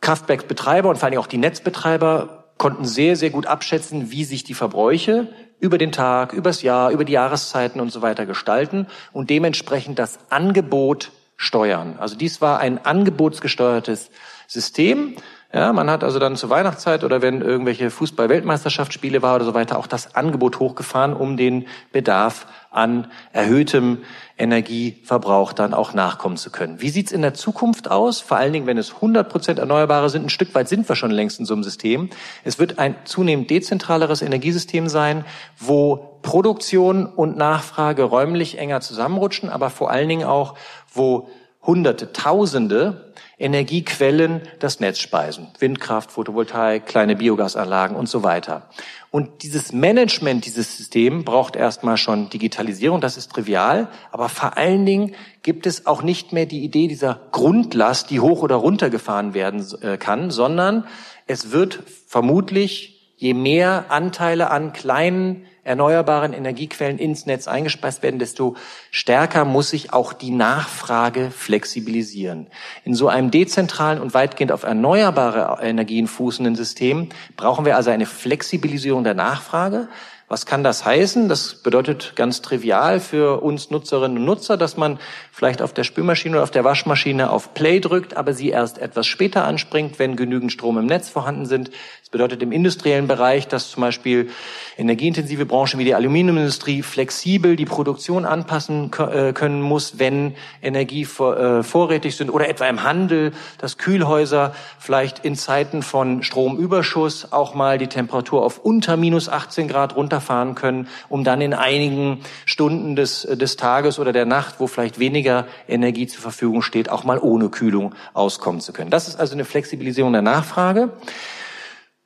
[0.00, 4.54] Kraftwerksbetreiber und vor allem auch die Netzbetreiber konnten sehr, sehr gut abschätzen, wie sich die
[4.54, 5.28] Verbräuche
[5.60, 10.18] über den Tag, übers Jahr, über die Jahreszeiten und so weiter gestalten und dementsprechend das
[10.28, 11.96] Angebot steuern.
[11.98, 14.10] Also dies war ein angebotsgesteuertes
[14.46, 15.16] System.
[15.54, 19.78] Ja, man hat also dann zur Weihnachtszeit oder wenn irgendwelche Fußball-Weltmeisterschaftsspiele war oder so weiter
[19.78, 23.98] auch das Angebot hochgefahren, um den Bedarf an erhöhtem
[24.38, 26.80] Energieverbrauch dann auch nachkommen zu können.
[26.80, 28.20] Wie sieht's in der Zukunft aus?
[28.20, 30.26] Vor allen Dingen, wenn es 100 Prozent Erneuerbare sind.
[30.26, 32.10] Ein Stück weit sind wir schon längst in so einem System.
[32.44, 35.24] Es wird ein zunehmend dezentraleres Energiesystem sein,
[35.58, 40.54] wo Produktion und Nachfrage räumlich enger zusammenrutschen, aber vor allen Dingen auch,
[40.92, 41.28] wo
[41.62, 45.48] Hunderte, Tausende Energiequellen das Netz speisen.
[45.58, 48.68] Windkraft, Photovoltaik, kleine Biogasanlagen und so weiter.
[49.10, 54.84] Und dieses Management, dieses System braucht erstmal schon Digitalisierung, das ist trivial, aber vor allen
[54.84, 59.32] Dingen gibt es auch nicht mehr die Idee dieser Grundlast, die hoch oder runter gefahren
[59.32, 60.86] werden äh, kann, sondern
[61.26, 68.56] es wird vermutlich, je mehr Anteile an kleinen erneuerbaren Energiequellen ins Netz eingespeist werden, desto
[68.90, 72.46] stärker muss sich auch die Nachfrage flexibilisieren.
[72.84, 78.06] In so einem dezentralen und weitgehend auf erneuerbare Energien fußenden System brauchen wir also eine
[78.06, 79.88] Flexibilisierung der Nachfrage.
[80.30, 81.28] Was kann das heißen?
[81.28, 85.00] Das bedeutet ganz trivial für uns Nutzerinnen und Nutzer, dass man
[85.32, 89.08] vielleicht auf der Spülmaschine oder auf der Waschmaschine auf Play drückt, aber sie erst etwas
[89.08, 91.72] später anspringt, wenn genügend Strom im Netz vorhanden sind.
[92.10, 94.30] Das bedeutet im industriellen Bereich, dass zum Beispiel
[94.76, 101.62] energieintensive Branchen wie die Aluminiumindustrie flexibel die Produktion anpassen äh, können muss, wenn Energie äh,
[101.62, 107.78] vorrätig sind oder etwa im Handel, dass Kühlhäuser vielleicht in Zeiten von Stromüberschuss auch mal
[107.78, 113.22] die Temperatur auf unter minus 18 Grad runterfahren können, um dann in einigen Stunden des,
[113.22, 117.50] des Tages oder der Nacht, wo vielleicht weniger Energie zur Verfügung steht, auch mal ohne
[117.50, 118.90] Kühlung auskommen zu können.
[118.90, 120.90] Das ist also eine Flexibilisierung der Nachfrage.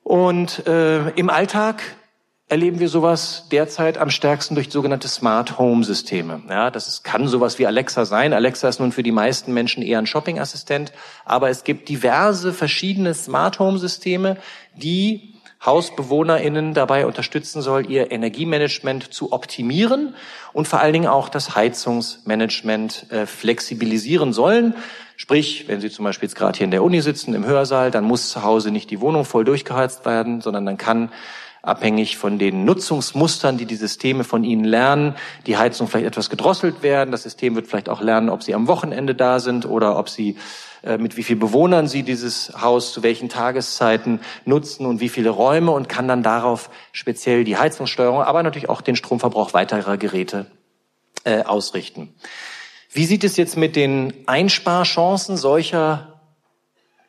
[0.05, 1.83] Und äh, im Alltag
[2.47, 6.43] erleben wir sowas derzeit am stärksten durch sogenannte Smart Home Systeme.
[6.49, 8.35] Ja, das ist, kann sowas wie Alexa sein.
[8.35, 10.93] Alexa ist nun für die meisten Menschen eher ein Shopping-Assistent,
[11.25, 14.37] aber es gibt diverse verschiedene Smart Home Systeme,
[14.77, 20.15] die HausbewohnerInnen dabei unterstützen soll, ihr Energiemanagement zu optimieren
[20.53, 24.75] und vor allen Dingen auch das Heizungsmanagement äh, flexibilisieren sollen.
[25.17, 28.05] Sprich, wenn Sie zum Beispiel jetzt gerade hier in der Uni sitzen, im Hörsaal, dann
[28.05, 31.11] muss zu Hause nicht die Wohnung voll durchgeheizt werden, sondern dann kann
[31.63, 35.15] abhängig von den Nutzungsmustern, die die Systeme von Ihnen lernen,
[35.47, 37.11] die Heizung vielleicht etwas gedrosselt werden.
[37.11, 40.37] Das System wird vielleicht auch lernen, ob Sie am Wochenende da sind oder ob Sie
[40.83, 45.31] äh, mit wie vielen Bewohnern Sie dieses Haus zu welchen Tageszeiten nutzen und wie viele
[45.31, 50.47] Räume und kann dann darauf speziell die Heizungssteuerung, aber natürlich auch den Stromverbrauch weiterer Geräte
[51.25, 52.15] äh, ausrichten.
[52.97, 56.21] Wie sieht es jetzt mit den Einsparchancen solcher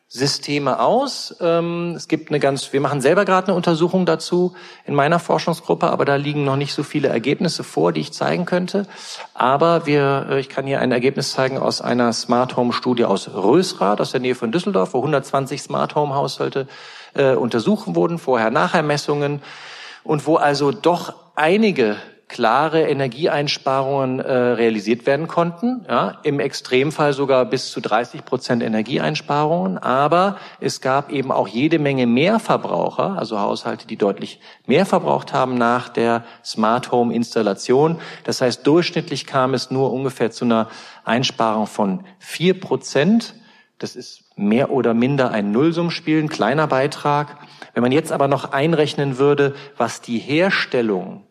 [0.07, 1.35] Systeme aus?
[1.39, 4.55] Ähm, es gibt eine ganz, wir machen selber gerade eine Untersuchung dazu
[4.87, 8.45] in meiner Forschungsgruppe, aber da liegen noch nicht so viele Ergebnisse vor, die ich zeigen
[8.45, 8.87] könnte.
[9.35, 13.29] Aber wir, äh, ich kann hier ein Ergebnis zeigen aus einer Smart Home Studie aus
[13.31, 16.67] Rösrath, aus der Nähe von Düsseldorf, wo 120 Smart Home Haushalte
[17.13, 19.43] äh, untersucht wurden, Vorher-Nachher-Messungen
[20.03, 25.85] und wo also doch einige klare Energieeinsparungen äh, realisiert werden konnten.
[25.87, 29.77] Ja, Im Extremfall sogar bis zu 30 Prozent Energieeinsparungen.
[29.77, 35.55] Aber es gab eben auch jede Menge Mehrverbraucher, also Haushalte, die deutlich mehr verbraucht haben
[35.55, 37.99] nach der Smart Home Installation.
[38.23, 40.69] Das heißt, durchschnittlich kam es nur ungefähr zu einer
[41.03, 43.35] Einsparung von vier Prozent.
[43.77, 47.37] Das ist mehr oder minder ein Nullsummspiel, ein kleiner Beitrag.
[47.73, 51.23] Wenn man jetzt aber noch einrechnen würde, was die Herstellung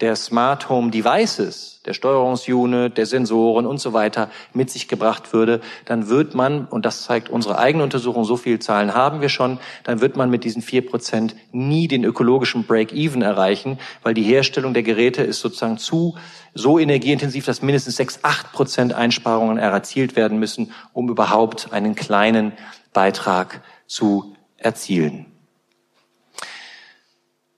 [0.00, 5.60] der Smart Home Devices, der Steuerungsunit, der Sensoren und so weiter mit sich gebracht würde,
[5.86, 9.58] dann wird man, und das zeigt unsere eigene Untersuchung, so viele Zahlen haben wir schon,
[9.82, 14.72] dann wird man mit diesen vier Prozent nie den ökologischen Break-Even erreichen, weil die Herstellung
[14.72, 16.16] der Geräte ist sozusagen zu
[16.54, 22.52] so energieintensiv, dass mindestens sechs, acht Prozent Einsparungen erzielt werden müssen, um überhaupt einen kleinen
[22.92, 25.26] Beitrag zu erzielen.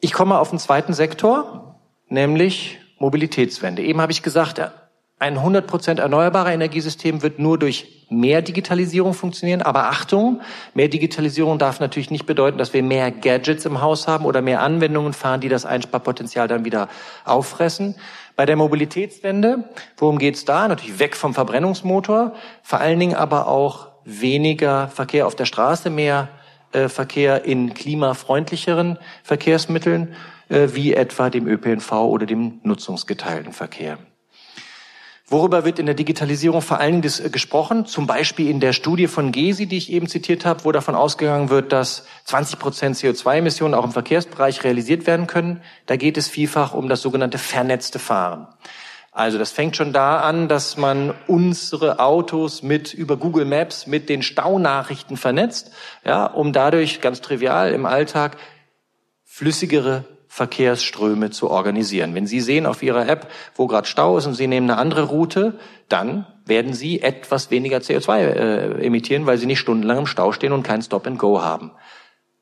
[0.00, 1.70] Ich komme auf den zweiten Sektor,
[2.11, 3.83] nämlich Mobilitätswende.
[3.83, 4.61] Eben habe ich gesagt,
[5.18, 9.61] ein 100% erneuerbarer Energiesystem wird nur durch mehr Digitalisierung funktionieren.
[9.61, 10.40] Aber Achtung,
[10.73, 14.62] mehr Digitalisierung darf natürlich nicht bedeuten, dass wir mehr Gadgets im Haus haben oder mehr
[14.62, 16.88] Anwendungen fahren, die das Einsparpotenzial dann wieder
[17.25, 17.96] auffressen.
[18.35, 19.64] Bei der Mobilitätswende,
[19.99, 20.66] worum geht's da?
[20.66, 26.29] Natürlich weg vom Verbrennungsmotor, vor allen Dingen aber auch weniger Verkehr auf der Straße, mehr
[26.73, 30.14] äh, Verkehr in klimafreundlicheren Verkehrsmitteln
[30.51, 33.99] wie etwa dem ÖPNV oder dem nutzungsgeteilten Verkehr.
[35.31, 37.87] Worüber wird in der Digitalisierung vor allen Dingen äh, gesprochen?
[37.87, 41.51] Zum Beispiel in der Studie von GESI, die ich eben zitiert habe, wo davon ausgegangen
[41.51, 45.63] wird, dass 20 Prozent CO2-Emissionen auch im Verkehrsbereich realisiert werden können.
[45.87, 48.49] Da geht es vielfach um das sogenannte vernetzte Fahren.
[49.13, 54.09] Also das fängt schon da an, dass man unsere Autos mit über Google Maps mit
[54.09, 55.71] den Staunachrichten vernetzt,
[56.05, 58.37] ja, um dadurch ganz trivial im Alltag
[59.25, 62.14] flüssigere Verkehrsströme zu organisieren.
[62.14, 65.03] Wenn Sie sehen auf Ihrer App, wo gerade Stau ist und Sie nehmen eine andere
[65.03, 70.31] Route, dann werden Sie etwas weniger CO2 äh, emittieren, weil Sie nicht stundenlang im Stau
[70.31, 71.73] stehen und kein Stop-and-Go haben.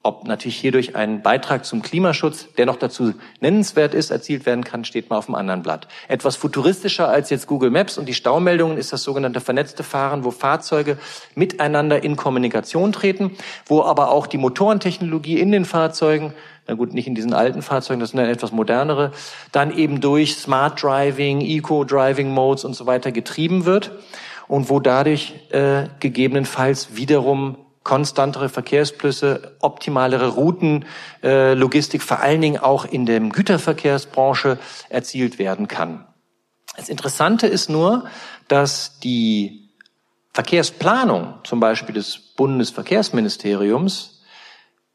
[0.02, 4.84] Ob natürlich hierdurch ein Beitrag zum Klimaschutz, der noch dazu nennenswert ist, erzielt werden kann,
[4.84, 5.88] steht mal auf dem anderen Blatt.
[6.08, 10.30] Etwas futuristischer als jetzt Google Maps und die Staumeldungen ist das sogenannte vernetzte Fahren, wo
[10.30, 10.98] Fahrzeuge
[11.34, 16.32] miteinander in Kommunikation treten, wo aber auch die Motorentechnologie in den Fahrzeugen
[16.68, 19.12] na gut, nicht in diesen alten Fahrzeugen, das sind dann etwas modernere,
[19.52, 23.90] dann eben durch Smart Driving, Eco-Driving Modes und so weiter getrieben wird
[24.48, 30.84] und wo dadurch äh, gegebenenfalls wiederum konstantere Verkehrsflüsse, optimalere Routen,
[31.22, 34.58] äh, Logistik vor allen Dingen auch in der Güterverkehrsbranche
[34.90, 36.06] erzielt werden kann.
[36.76, 38.04] Das Interessante ist nur,
[38.46, 39.70] dass die
[40.34, 44.17] Verkehrsplanung zum Beispiel des Bundesverkehrsministeriums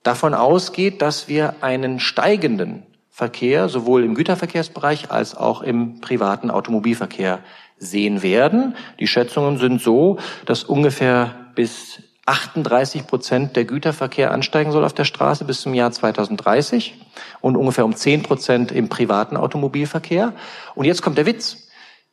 [0.04, 7.40] davon ausgeht, dass wir einen steigenden Verkehr sowohl im Güterverkehrsbereich als auch im privaten Automobilverkehr
[7.78, 8.76] sehen werden.
[9.00, 15.04] Die Schätzungen sind so, dass ungefähr bis 38 Prozent der Güterverkehr ansteigen soll auf der
[15.04, 16.96] Straße bis zum Jahr 2030
[17.42, 20.34] und ungefähr um 10 Prozent im privaten Automobilverkehr.
[20.74, 21.68] Und jetzt kommt der Witz.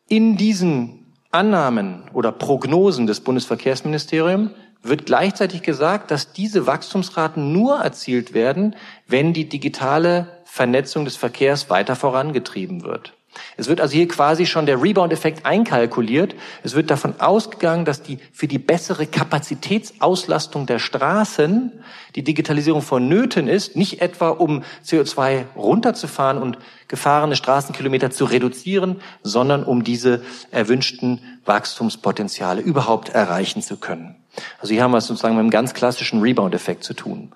[0.08, 4.50] In diesen Annahmen oder Prognosen des Bundesverkehrsministeriums
[4.82, 11.70] wird gleichzeitig gesagt, dass diese Wachstumsraten nur erzielt werden, wenn die digitale Vernetzung des Verkehrs
[11.70, 13.14] weiter vorangetrieben wird.
[13.56, 16.34] Es wird also hier quasi schon der Rebound-Effekt einkalkuliert.
[16.64, 21.72] Es wird davon ausgegangen, dass die für die bessere Kapazitätsauslastung der Straßen
[22.16, 29.62] die Digitalisierung vonnöten ist, nicht etwa um CO2 runterzufahren und gefahrene Straßenkilometer zu reduzieren, sondern
[29.62, 34.16] um diese erwünschten Wachstumspotenziale überhaupt erreichen zu können.
[34.60, 37.32] Also hier haben wir es sozusagen mit einem ganz klassischen Rebound-Effekt zu tun.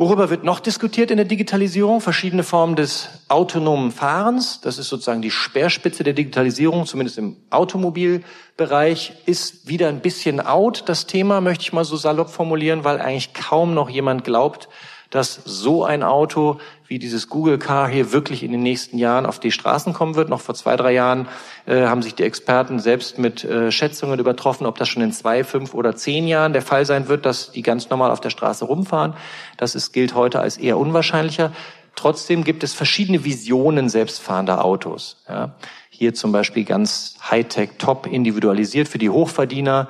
[0.00, 2.00] Worüber wird noch diskutiert in der Digitalisierung?
[2.00, 4.62] Verschiedene Formen des autonomen Fahrens.
[4.62, 9.12] Das ist sozusagen die Speerspitze der Digitalisierung, zumindest im Automobilbereich.
[9.26, 13.34] Ist wieder ein bisschen out, das Thema, möchte ich mal so salopp formulieren, weil eigentlich
[13.34, 14.70] kaum noch jemand glaubt,
[15.10, 19.38] dass so ein Auto wie dieses Google Car hier wirklich in den nächsten Jahren auf
[19.38, 20.28] die Straßen kommen wird.
[20.28, 21.28] Noch vor zwei, drei Jahren
[21.66, 25.44] äh, haben sich die Experten selbst mit äh, Schätzungen übertroffen, ob das schon in zwei,
[25.44, 28.64] fünf oder zehn Jahren der Fall sein wird, dass die ganz normal auf der Straße
[28.64, 29.14] rumfahren.
[29.56, 31.52] Das ist, gilt heute als eher unwahrscheinlicher.
[31.96, 35.22] Trotzdem gibt es verschiedene Visionen selbstfahrender Autos.
[35.28, 35.54] Ja.
[35.90, 39.88] Hier zum Beispiel ganz Hightech, top individualisiert für die Hochverdiener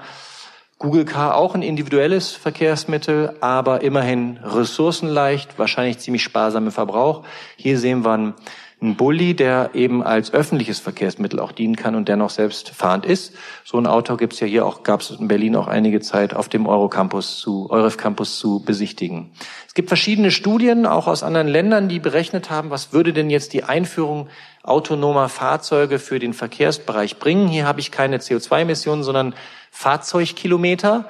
[0.80, 7.22] Google Car auch ein individuelles Verkehrsmittel, aber immerhin ressourcenleicht, wahrscheinlich ziemlich sparsam im Verbrauch.
[7.56, 8.34] Hier sehen wir einen,
[8.82, 13.34] einen Bulli, der eben als öffentliches Verkehrsmittel auch dienen kann und dennoch selbst fahrend ist.
[13.64, 16.48] So ein Auto gibt's ja hier auch, gab es in Berlin auch einige Zeit auf
[16.48, 19.32] dem Eurocampus zu, Euref Campus zu besichtigen.
[19.66, 23.52] Es gibt verschiedene Studien, auch aus anderen Ländern, die berechnet haben, was würde denn jetzt
[23.52, 24.28] die Einführung
[24.62, 27.48] autonomer Fahrzeuge für den Verkehrsbereich bringen.
[27.48, 29.34] Hier habe ich keine CO2-Emissionen, sondern
[29.70, 31.07] Fahrzeugkilometer.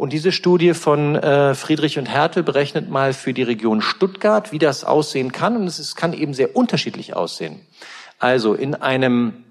[0.00, 4.58] Und diese Studie von äh, Friedrich und Hertel berechnet mal für die Region Stuttgart, wie
[4.58, 5.58] das aussehen kann.
[5.58, 7.60] Und es kann eben sehr unterschiedlich aussehen.
[8.18, 9.44] Also in einem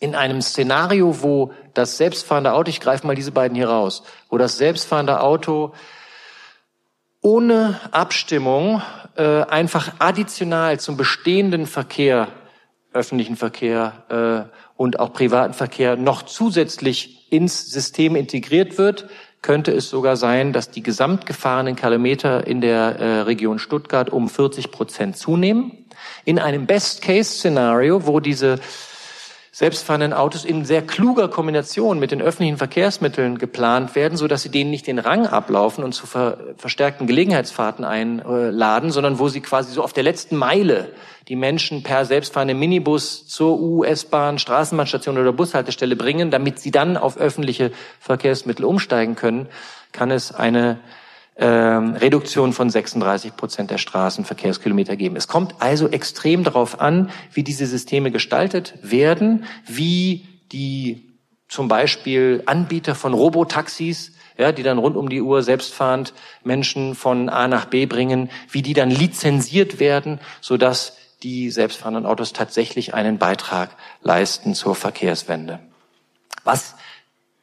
[0.00, 4.38] in einem Szenario, wo das selbstfahrende Auto, ich greife mal diese beiden hier raus, wo
[4.38, 5.72] das selbstfahrende Auto
[7.20, 8.82] ohne Abstimmung
[9.14, 12.26] äh, einfach additional zum bestehenden Verkehr,
[12.92, 19.08] öffentlichen Verkehr äh, und auch privaten Verkehr noch zusätzlich ins System integriert wird,
[19.46, 24.28] könnte es sogar sein, dass die gesamt gefahrenen Kilometer in der äh, Region Stuttgart um
[24.28, 25.86] 40 Prozent zunehmen.
[26.24, 28.58] In einem Best-Case-Szenario, wo diese
[29.56, 34.50] selbstfahrenden Autos in sehr kluger Kombination mit den öffentlichen Verkehrsmitteln geplant werden, so dass sie
[34.50, 39.72] denen nicht den Rang ablaufen und zu ver verstärkten Gelegenheitsfahrten einladen, sondern wo sie quasi
[39.72, 40.92] so auf der letzten Meile
[41.28, 47.16] die Menschen per selbstfahrendem Minibus zur US-Bahn, Straßenbahnstation oder Bushaltestelle bringen, damit sie dann auf
[47.16, 49.48] öffentliche Verkehrsmittel umsteigen können,
[49.90, 50.80] kann es eine
[51.38, 55.16] ähm, Reduktion von 36 Prozent der Straßenverkehrskilometer geben.
[55.16, 61.06] Es kommt also extrem darauf an, wie diese Systeme gestaltet werden, wie die
[61.48, 66.12] zum Beispiel Anbieter von Robotaxis, ja, die dann rund um die Uhr selbstfahrend
[66.42, 72.32] Menschen von A nach B bringen, wie die dann lizenziert werden, sodass die selbstfahrenden Autos
[72.32, 73.70] tatsächlich einen Beitrag
[74.02, 75.60] leisten zur Verkehrswende.
[76.44, 76.76] Was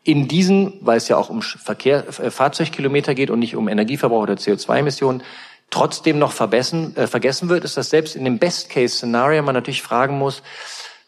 [0.04, 4.24] in diesen, weil es ja auch um Verkehr, äh, Fahrzeugkilometer geht und nicht um Energieverbrauch
[4.24, 5.24] oder CO2-Emissionen,
[5.70, 10.18] trotzdem noch vergessen, äh, vergessen wird, ist, dass selbst in dem Best-Case-Szenario man natürlich fragen
[10.18, 10.44] muss,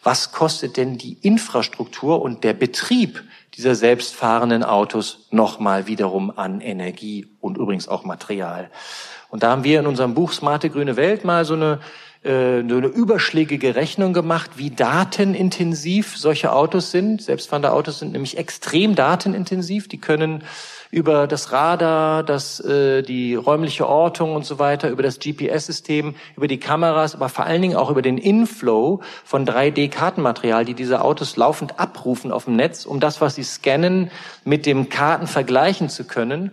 [0.02, 3.24] was kostet denn die Infrastruktur und der Betrieb
[3.56, 8.70] dieser selbstfahrenden Autos nochmal wiederum an Energie und übrigens auch Material.
[9.30, 11.80] Und da haben wir in unserem Buch Smarte grüne Welt mal so eine
[12.26, 17.22] äh, eine überschlägige Rechnung gemacht, wie datenintensiv solche Autos sind.
[17.22, 19.88] Selbstfahrende Autos sind nämlich extrem datenintensiv.
[19.88, 20.44] Die können
[20.90, 26.48] über das Radar, das, äh, die räumliche Ortung und so weiter, über das GPS-System, über
[26.48, 31.38] die Kameras, aber vor allen Dingen auch über den Inflow von 3D-Kartenmaterial, die diese Autos
[31.38, 34.10] laufend abrufen auf dem Netz, um das, was sie scannen,
[34.44, 36.52] mit dem Karten vergleichen zu können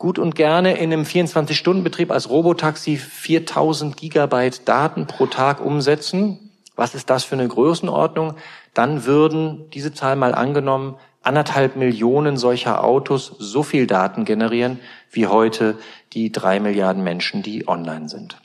[0.00, 6.50] gut und gerne in einem 24-Stunden-Betrieb als Robotaxi 4000 Gigabyte Daten pro Tag umsetzen.
[6.74, 8.34] Was ist das für eine Größenordnung?
[8.72, 14.80] Dann würden diese Zahl mal angenommen anderthalb Millionen solcher Autos so viel Daten generieren
[15.10, 15.76] wie heute
[16.14, 18.38] die drei Milliarden Menschen, die online sind.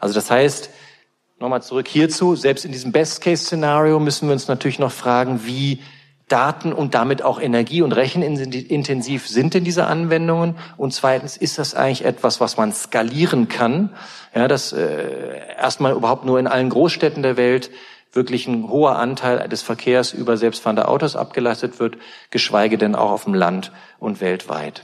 [0.00, 0.70] Also das heißt,
[1.38, 5.80] nochmal zurück hierzu, selbst in diesem Best-Case-Szenario müssen wir uns natürlich noch fragen, wie
[6.34, 10.56] Daten und damit auch Energie- und rechenintensiv sind denn diese Anwendungen?
[10.76, 13.90] Und zweitens, ist das eigentlich etwas, was man skalieren kann?
[14.34, 17.70] Ja, dass äh, erstmal überhaupt nur in allen Großstädten der Welt
[18.10, 21.98] wirklich ein hoher Anteil des Verkehrs über selbstfahrende Autos abgelastet wird,
[22.30, 23.70] geschweige denn auch auf dem Land
[24.00, 24.82] und weltweit.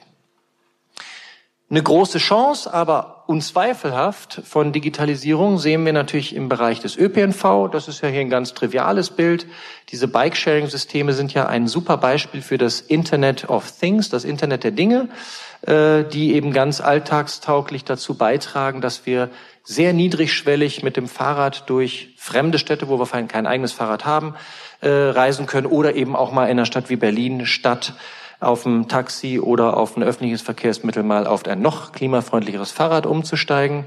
[1.69, 7.71] Eine große Chance, aber unzweifelhaft von Digitalisierung sehen wir natürlich im Bereich des ÖPNV.
[7.71, 9.47] Das ist ja hier ein ganz triviales Bild.
[9.91, 14.73] Diese Bike-Sharing-Systeme sind ja ein super Beispiel für das Internet of Things, das Internet der
[14.73, 15.11] Dinge,
[15.63, 19.31] äh, die eben ganz alltagstauglich dazu beitragen, dass wir
[19.63, 24.35] sehr niedrigschwellig mit dem Fahrrad durch fremde Städte, wo wir kein eigenes Fahrrad haben,
[24.81, 27.95] äh, reisen können oder eben auch mal in einer Stadt wie Berlin Stadt
[28.41, 33.85] auf ein Taxi oder auf ein öffentliches Verkehrsmittel mal auf ein noch klimafreundlicheres Fahrrad umzusteigen.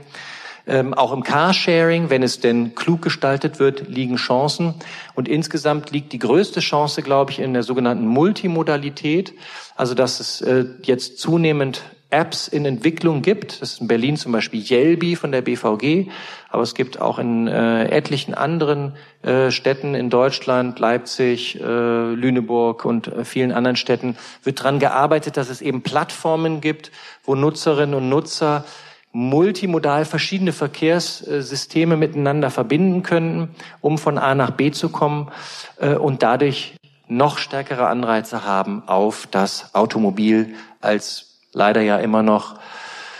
[0.65, 4.75] Ähm, auch im Carsharing, wenn es denn klug gestaltet wird, liegen Chancen.
[5.13, 9.33] Und insgesamt liegt die größte Chance, glaube ich, in der sogenannten Multimodalität.
[9.75, 11.81] Also, dass es äh, jetzt zunehmend
[12.13, 13.61] Apps in Entwicklung gibt.
[13.61, 16.09] Das ist in Berlin zum Beispiel Yelby von der BVG,
[16.49, 18.93] aber es gibt auch in äh, etlichen anderen
[19.23, 25.35] äh, Städten in Deutschland, Leipzig, äh, Lüneburg und äh, vielen anderen Städten, wird daran gearbeitet,
[25.35, 26.91] dass es eben Plattformen gibt,
[27.23, 28.63] wo Nutzerinnen und Nutzer
[29.11, 35.31] multimodal verschiedene Verkehrssysteme miteinander verbinden können, um von A nach B zu kommen
[35.79, 36.75] äh, und dadurch
[37.07, 42.59] noch stärkere Anreize haben auf das Automobil als leider ja immer noch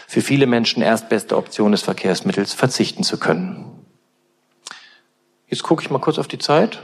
[0.08, 3.86] für viele Menschen erstbeste Option des Verkehrsmittels verzichten zu können.
[5.48, 6.82] Jetzt gucke ich mal kurz auf die Zeit.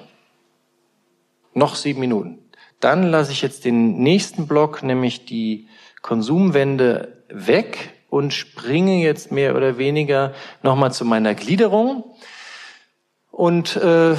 [1.54, 2.40] Noch sieben Minuten.
[2.80, 5.68] Dann lasse ich jetzt den nächsten Block, nämlich die
[6.02, 10.34] Konsumwende, weg und springe jetzt mehr oder weniger
[10.64, 12.04] nochmal zu meiner Gliederung.
[13.40, 14.18] Und äh,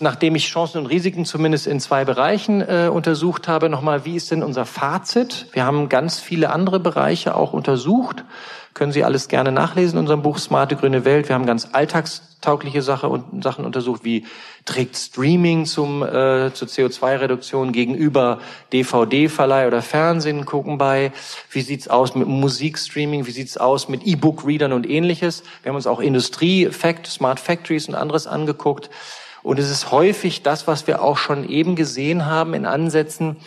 [0.00, 4.30] nachdem ich Chancen und Risiken zumindest in zwei Bereichen äh, untersucht habe, nochmal, wie ist
[4.30, 5.46] denn unser Fazit?
[5.52, 8.24] Wir haben ganz viele andere Bereiche auch untersucht.
[8.78, 11.28] Können Sie alles gerne nachlesen in unserem Buch Smarte grüne Welt.
[11.28, 14.24] Wir haben ganz alltagstaugliche Sache und, Sachen untersucht, wie
[14.66, 18.38] trägt Streaming zum, äh, zur CO2-Reduktion gegenüber
[18.72, 21.10] DVD-Verleih oder Fernsehen gucken bei.
[21.50, 23.26] Wie sieht's aus mit Musikstreaming?
[23.26, 25.42] Wie sieht's aus mit E-Book-Readern und ähnliches?
[25.64, 28.90] Wir haben uns auch Industrie, Fact, Smart Factories und anderes angeguckt.
[29.42, 33.38] Und es ist häufig das, was wir auch schon eben gesehen haben in Ansätzen,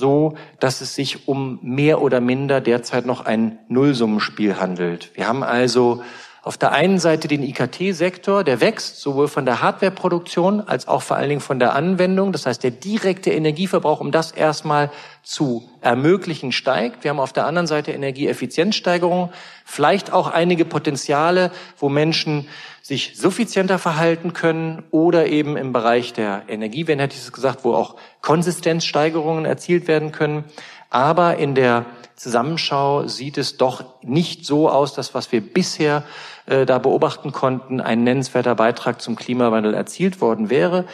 [0.00, 5.12] so, dass es sich um mehr oder minder derzeit noch ein Nullsummenspiel handelt.
[5.14, 6.02] Wir haben also
[6.42, 11.18] auf der einen Seite den IKT-Sektor, der wächst, sowohl von der Hardwareproduktion als auch vor
[11.18, 12.32] allen Dingen von der Anwendung.
[12.32, 14.90] Das heißt, der direkte Energieverbrauch, um das erstmal
[15.22, 17.04] zu ermöglichen, steigt.
[17.04, 19.30] Wir haben auf der anderen Seite Energieeffizienzsteigerung,
[19.66, 22.48] vielleicht auch einige Potenziale, wo Menschen
[22.80, 27.74] sich suffizienter verhalten können oder eben im Bereich der Energiewende, hätte ich es gesagt, wo
[27.74, 30.44] auch Konsistenzsteigerungen erzielt werden können.
[30.88, 31.84] Aber in der
[32.20, 36.02] Zusammenschau sieht es doch nicht so aus, dass was wir bisher
[36.44, 40.84] äh, da beobachten konnten, ein nennenswerter Beitrag zum Klimawandel erzielt worden wäre.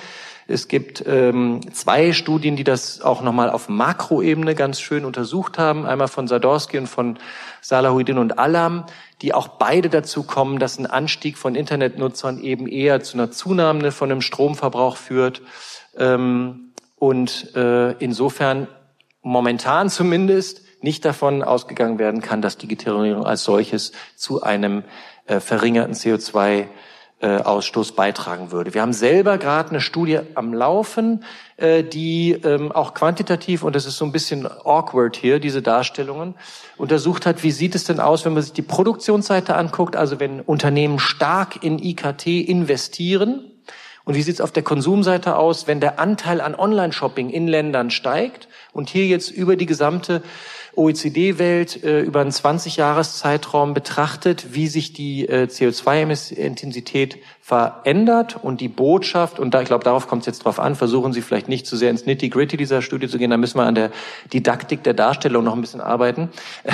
[0.47, 5.85] Es gibt ähm, zwei Studien, die das auch nochmal auf Makroebene ganz schön untersucht haben.
[5.85, 7.19] Einmal von Sadorski und von
[7.61, 8.85] Salahuddin und Alam,
[9.21, 13.91] die auch beide dazu kommen, dass ein Anstieg von Internetnutzern eben eher zu einer Zunahme
[13.91, 15.43] von dem Stromverbrauch führt.
[15.97, 18.69] Ähm, und äh, insofern
[19.23, 24.85] momentan zumindest nicht davon ausgegangen werden kann, dass Digitalisierung als solches zu einem
[25.27, 26.67] äh, verringerten CO2
[27.19, 28.73] äh, Ausstoß beitragen würde.
[28.73, 31.25] Wir haben selber gerade eine Studie am Laufen,
[31.57, 36.35] äh, die ähm, auch quantitativ, und das ist so ein bisschen awkward hier, diese Darstellungen,
[36.77, 40.41] untersucht hat, wie sieht es denn aus, wenn man sich die Produktionsseite anguckt, also wenn
[40.41, 43.51] Unternehmen stark in IKT investieren,
[44.07, 47.91] und wie sieht es auf der Konsumseite aus, wenn der Anteil an Online-Shopping in Ländern
[47.91, 50.23] steigt und hier jetzt über die gesamte
[50.77, 59.39] OECD-Welt äh, über einen 20-Jahres-Zeitraum betrachtet, wie sich die äh, CO2-Intensität verändert und die Botschaft,
[59.39, 61.77] und da, ich glaube, darauf kommt es jetzt drauf an, versuchen Sie vielleicht nicht zu
[61.77, 63.91] sehr ins Nitty-Gritty dieser Studie zu gehen, da müssen wir an der
[64.33, 66.29] Didaktik der Darstellung noch ein bisschen arbeiten.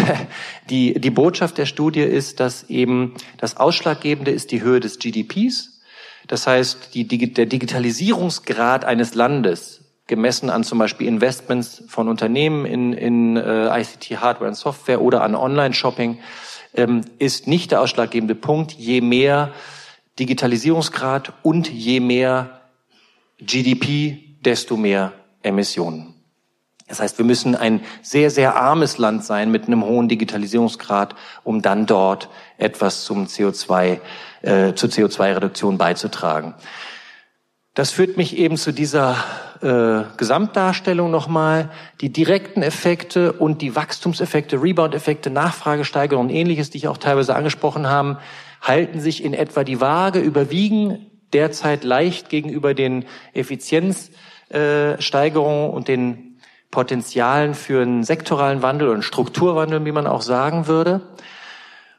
[0.70, 5.80] Die, die Botschaft der Studie ist, dass eben das Ausschlaggebende ist die Höhe des GDPs.
[6.28, 9.82] Das heißt, die, der Digitalisierungsgrad eines Landes
[10.12, 15.22] gemessen an zum Beispiel Investments von Unternehmen in, in äh, ICT, Hardware und Software oder
[15.22, 16.18] an Online-Shopping,
[16.74, 18.72] ähm, ist nicht der ausschlaggebende Punkt.
[18.72, 19.52] Je mehr
[20.18, 22.60] Digitalisierungsgrad und je mehr
[23.40, 26.12] GDP, desto mehr Emissionen.
[26.88, 31.62] Das heißt, wir müssen ein sehr, sehr armes Land sein mit einem hohen Digitalisierungsgrad, um
[31.62, 33.98] dann dort etwas zum CO2,
[34.42, 36.52] äh, zur CO2-Reduktion beizutragen.
[37.74, 39.16] Das führt mich eben zu dieser
[39.62, 41.70] äh, Gesamtdarstellung nochmal.
[42.02, 47.88] Die direkten Effekte und die Wachstumseffekte, Rebound-Effekte, Nachfragesteigerung und ähnliches, die ich auch teilweise angesprochen
[47.88, 48.18] habe,
[48.60, 56.40] halten sich in etwa die Waage, überwiegen derzeit leicht gegenüber den Effizienzsteigerungen äh, und den
[56.70, 61.00] Potenzialen für einen sektoralen Wandel einen Strukturwandel, wie man auch sagen würde.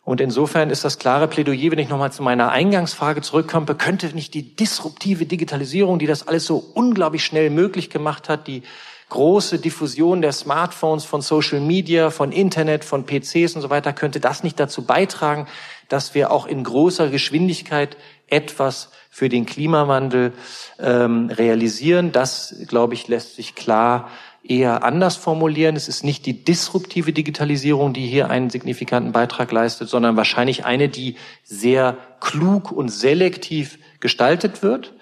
[0.05, 4.33] Und insofern ist das klare Plädoyer, wenn ich nochmal zu meiner Eingangsfrage zurückkomme, könnte nicht
[4.33, 8.63] die disruptive Digitalisierung, die das alles so unglaublich schnell möglich gemacht hat, die
[9.09, 14.19] große Diffusion der Smartphones, von Social Media, von Internet, von PCs und so weiter, könnte
[14.19, 15.47] das nicht dazu beitragen,
[15.87, 17.95] dass wir auch in großer Geschwindigkeit
[18.27, 20.33] etwas für den Klimawandel
[20.79, 22.11] ähm, realisieren.
[22.11, 24.09] Das, glaube ich, lässt sich klar
[24.43, 25.75] eher anders formulieren.
[25.75, 30.89] Es ist nicht die disruptive Digitalisierung, die hier einen signifikanten Beitrag leistet, sondern wahrscheinlich eine,
[30.89, 34.93] die sehr klug und selektiv gestaltet wird.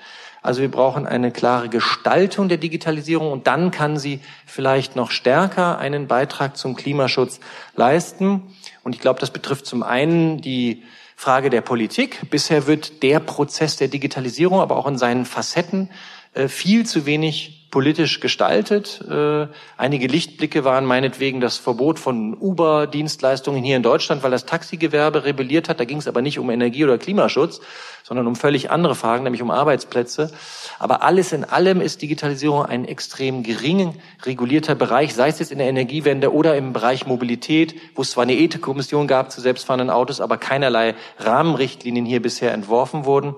[0.44, 5.78] Also wir brauchen eine klare Gestaltung der Digitalisierung und dann kann sie vielleicht noch stärker
[5.78, 7.40] einen Beitrag zum Klimaschutz
[7.76, 8.42] leisten.
[8.84, 10.84] Und ich glaube, das betrifft zum einen die
[11.16, 12.30] Frage der Politik.
[12.32, 15.92] Bisher wird der Prozess der Digitalisierung, aber auch in seinen Facetten,
[16.34, 19.02] äh, viel zu wenig politisch gestaltet.
[19.10, 19.48] Äh,
[19.78, 25.70] einige Lichtblicke waren meinetwegen das Verbot von Uber-Dienstleistungen hier in Deutschland, weil das Taxigewerbe rebelliert
[25.70, 25.80] hat.
[25.80, 27.62] Da ging es aber nicht um Energie- oder Klimaschutz,
[28.04, 30.32] sondern um völlig andere Fragen, nämlich um Arbeitsplätze.
[30.80, 35.58] Aber alles in allem ist Digitalisierung ein extrem gering regulierter Bereich, sei es jetzt in
[35.58, 40.20] der Energiewende oder im Bereich Mobilität, wo es zwar eine Ethikkommission gab zu selbstfahrenden Autos,
[40.20, 43.36] aber keinerlei Rahmenrichtlinien hier bisher entworfen wurden.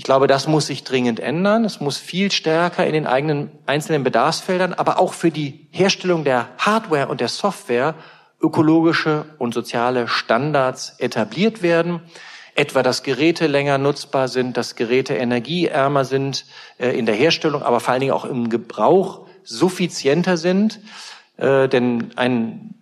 [0.00, 1.62] Ich glaube, das muss sich dringend ändern.
[1.62, 6.48] Es muss viel stärker in den eigenen einzelnen Bedarfsfeldern, aber auch für die Herstellung der
[6.56, 7.94] Hardware und der Software
[8.40, 12.00] ökologische und soziale Standards etabliert werden.
[12.54, 16.46] Etwa, dass Geräte länger nutzbar sind, dass Geräte energieärmer sind
[16.78, 20.80] äh, in der Herstellung, aber vor allen Dingen auch im Gebrauch suffizienter sind.
[21.36, 22.79] Äh, denn ein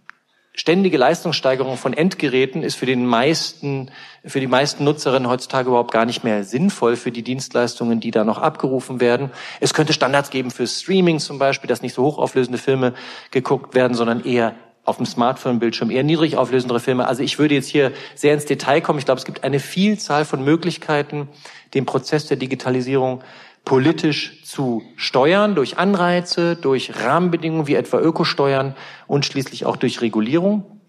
[0.59, 3.92] ständige Leistungssteigerung von Endgeräten ist für den meisten,
[4.24, 8.24] für die meisten Nutzerinnen heutzutage überhaupt gar nicht mehr sinnvoll für die Dienstleistungen, die da
[8.24, 9.30] noch abgerufen werden.
[9.61, 12.94] Es könnte Standards geben für Streaming zum Beispiel, dass nicht so hochauflösende Filme
[13.30, 17.06] geguckt werden, sondern eher auf dem Smartphone-Bildschirm eher niedrig auflösendere Filme.
[17.06, 18.98] Also ich würde jetzt hier sehr ins Detail kommen.
[18.98, 21.28] Ich glaube, es gibt eine Vielzahl von Möglichkeiten,
[21.74, 23.22] den Prozess der Digitalisierung
[23.68, 28.74] politisch zu steuern, durch Anreize, durch Rahmenbedingungen wie etwa Ökosteuern
[29.06, 30.80] und schließlich auch durch Regulierung.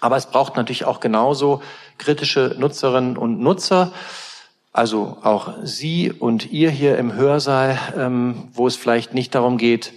[0.00, 1.60] Aber es braucht natürlich auch genauso
[1.98, 3.92] kritische Nutzerinnen und Nutzer,
[4.72, 9.92] also auch Sie und ihr hier im Hörsaal, ähm, wo es vielleicht nicht darum geht,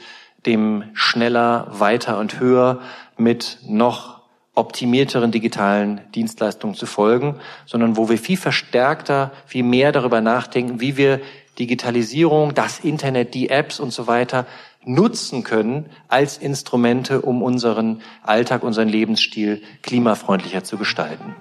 [0.47, 2.81] dem schneller, weiter und höher
[3.15, 4.23] mit noch
[4.55, 10.97] optimierteren digitalen Dienstleistungen zu folgen, sondern wo wir viel verstärkter, viel mehr darüber nachdenken, wie
[10.97, 11.21] wir
[11.59, 14.45] Digitalisierung, das Internet, die Apps und so weiter
[14.85, 21.35] nutzen können als Instrumente, um unseren Alltag, unseren Lebensstil klimafreundlicher zu gestalten.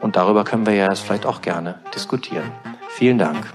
[0.00, 2.52] Und darüber können wir ja vielleicht auch gerne diskutieren.
[2.88, 3.52] Vielen Dank.